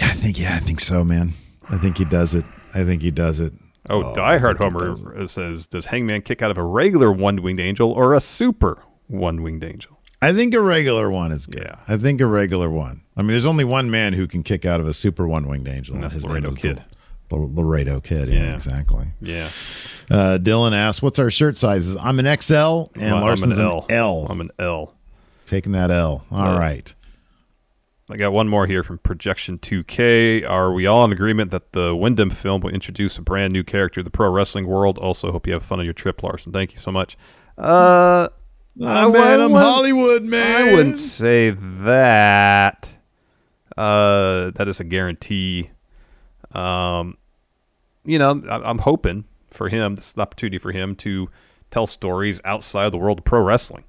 [0.00, 1.34] I think, yeah, I think so, man.
[1.68, 2.44] I think he does it.
[2.74, 3.52] I think he does it.
[3.90, 7.42] Oh, I Die Hard Homer does says, Does Hangman kick out of a regular one
[7.42, 9.97] winged angel or a super one winged angel?
[10.20, 11.62] I think a regular one is good.
[11.62, 11.76] Yeah.
[11.86, 13.02] I think a regular one.
[13.16, 15.68] I mean, there's only one man who can kick out of a super one winged
[15.68, 15.94] angel.
[15.94, 16.82] And that's His Laredo Kid.
[17.28, 18.28] The, the Laredo Kid.
[18.28, 18.54] Yeah, Yeah.
[18.54, 19.08] exactly.
[19.20, 19.48] Yeah.
[20.10, 23.70] Uh, Dylan asks, "What's our shirt sizes?" I'm an XL, and I'm Larson's an an
[23.70, 23.86] L.
[23.90, 24.26] L.
[24.30, 24.94] I'm an L.
[25.46, 26.24] Taking that L.
[26.30, 26.94] All Uh, right.
[28.10, 30.42] I got one more here from Projection 2K.
[30.48, 34.00] Are we all in agreement that the Windham film will introduce a brand new character
[34.00, 34.96] to the pro wrestling world?
[34.96, 36.50] Also, hope you have fun on your trip, Larson.
[36.50, 37.18] Thank you so much.
[37.58, 38.28] Uh,
[38.80, 40.68] Oh, man, I'm wouldn't- Hollywood, man.
[40.68, 42.90] I wouldn't say that.
[43.76, 45.70] Uh, that is a guarantee.
[46.52, 47.16] Um,
[48.04, 49.94] you know, I, I'm hoping for him.
[49.96, 51.28] This is an opportunity for him to
[51.70, 53.84] tell stories outside of the world of pro wrestling.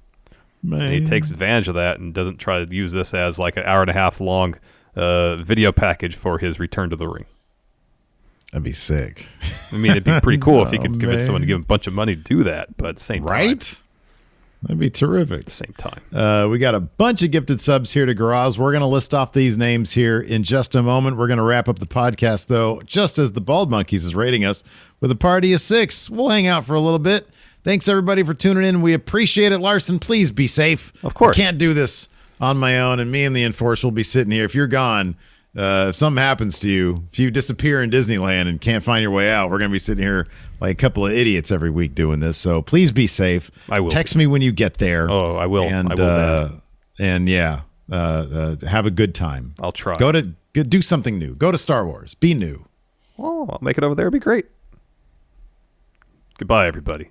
[0.62, 3.62] And he takes advantage of that and doesn't try to use this as like an
[3.64, 4.56] hour and a half long
[4.94, 7.24] uh, video package for his return to the ring.
[8.52, 9.26] That'd be sick.
[9.72, 11.62] I mean, it'd be pretty cool if he Oh, could convince someone to give him
[11.62, 12.76] a bunch of money to do that.
[12.76, 13.79] But at the same time, Right?
[14.62, 15.40] That'd be terrific.
[15.40, 18.58] At the same time, Uh, we got a bunch of gifted subs here to Garage.
[18.58, 21.16] We're going to list off these names here in just a moment.
[21.16, 24.44] We're going to wrap up the podcast, though, just as the Bald Monkeys is rating
[24.44, 24.62] us
[25.00, 26.10] with a party of six.
[26.10, 27.26] We'll hang out for a little bit.
[27.64, 28.82] Thanks, everybody, for tuning in.
[28.82, 29.58] We appreciate it.
[29.60, 30.92] Larson, please be safe.
[31.02, 31.38] Of course.
[31.38, 32.08] I can't do this
[32.38, 34.44] on my own, and me and the Enforcer will be sitting here.
[34.44, 35.16] If you're gone,
[35.56, 39.10] uh, if something happens to you, if you disappear in Disneyland and can't find your
[39.10, 40.26] way out, we're going to be sitting here
[40.60, 42.36] like a couple of idiots every week doing this.
[42.36, 43.50] So please be safe.
[43.68, 45.10] I will Text me when you get there.
[45.10, 45.64] Oh, I will.
[45.64, 46.50] And, I will, uh,
[46.98, 49.54] and yeah, uh, uh, have a good time.
[49.58, 49.96] I'll try.
[49.96, 51.34] Go to go, do something new.
[51.34, 52.14] Go to Star Wars.
[52.14, 52.66] Be new.
[53.16, 54.06] well, I'll make it over there.
[54.06, 54.46] It'd be great.
[56.38, 57.10] Goodbye, everybody.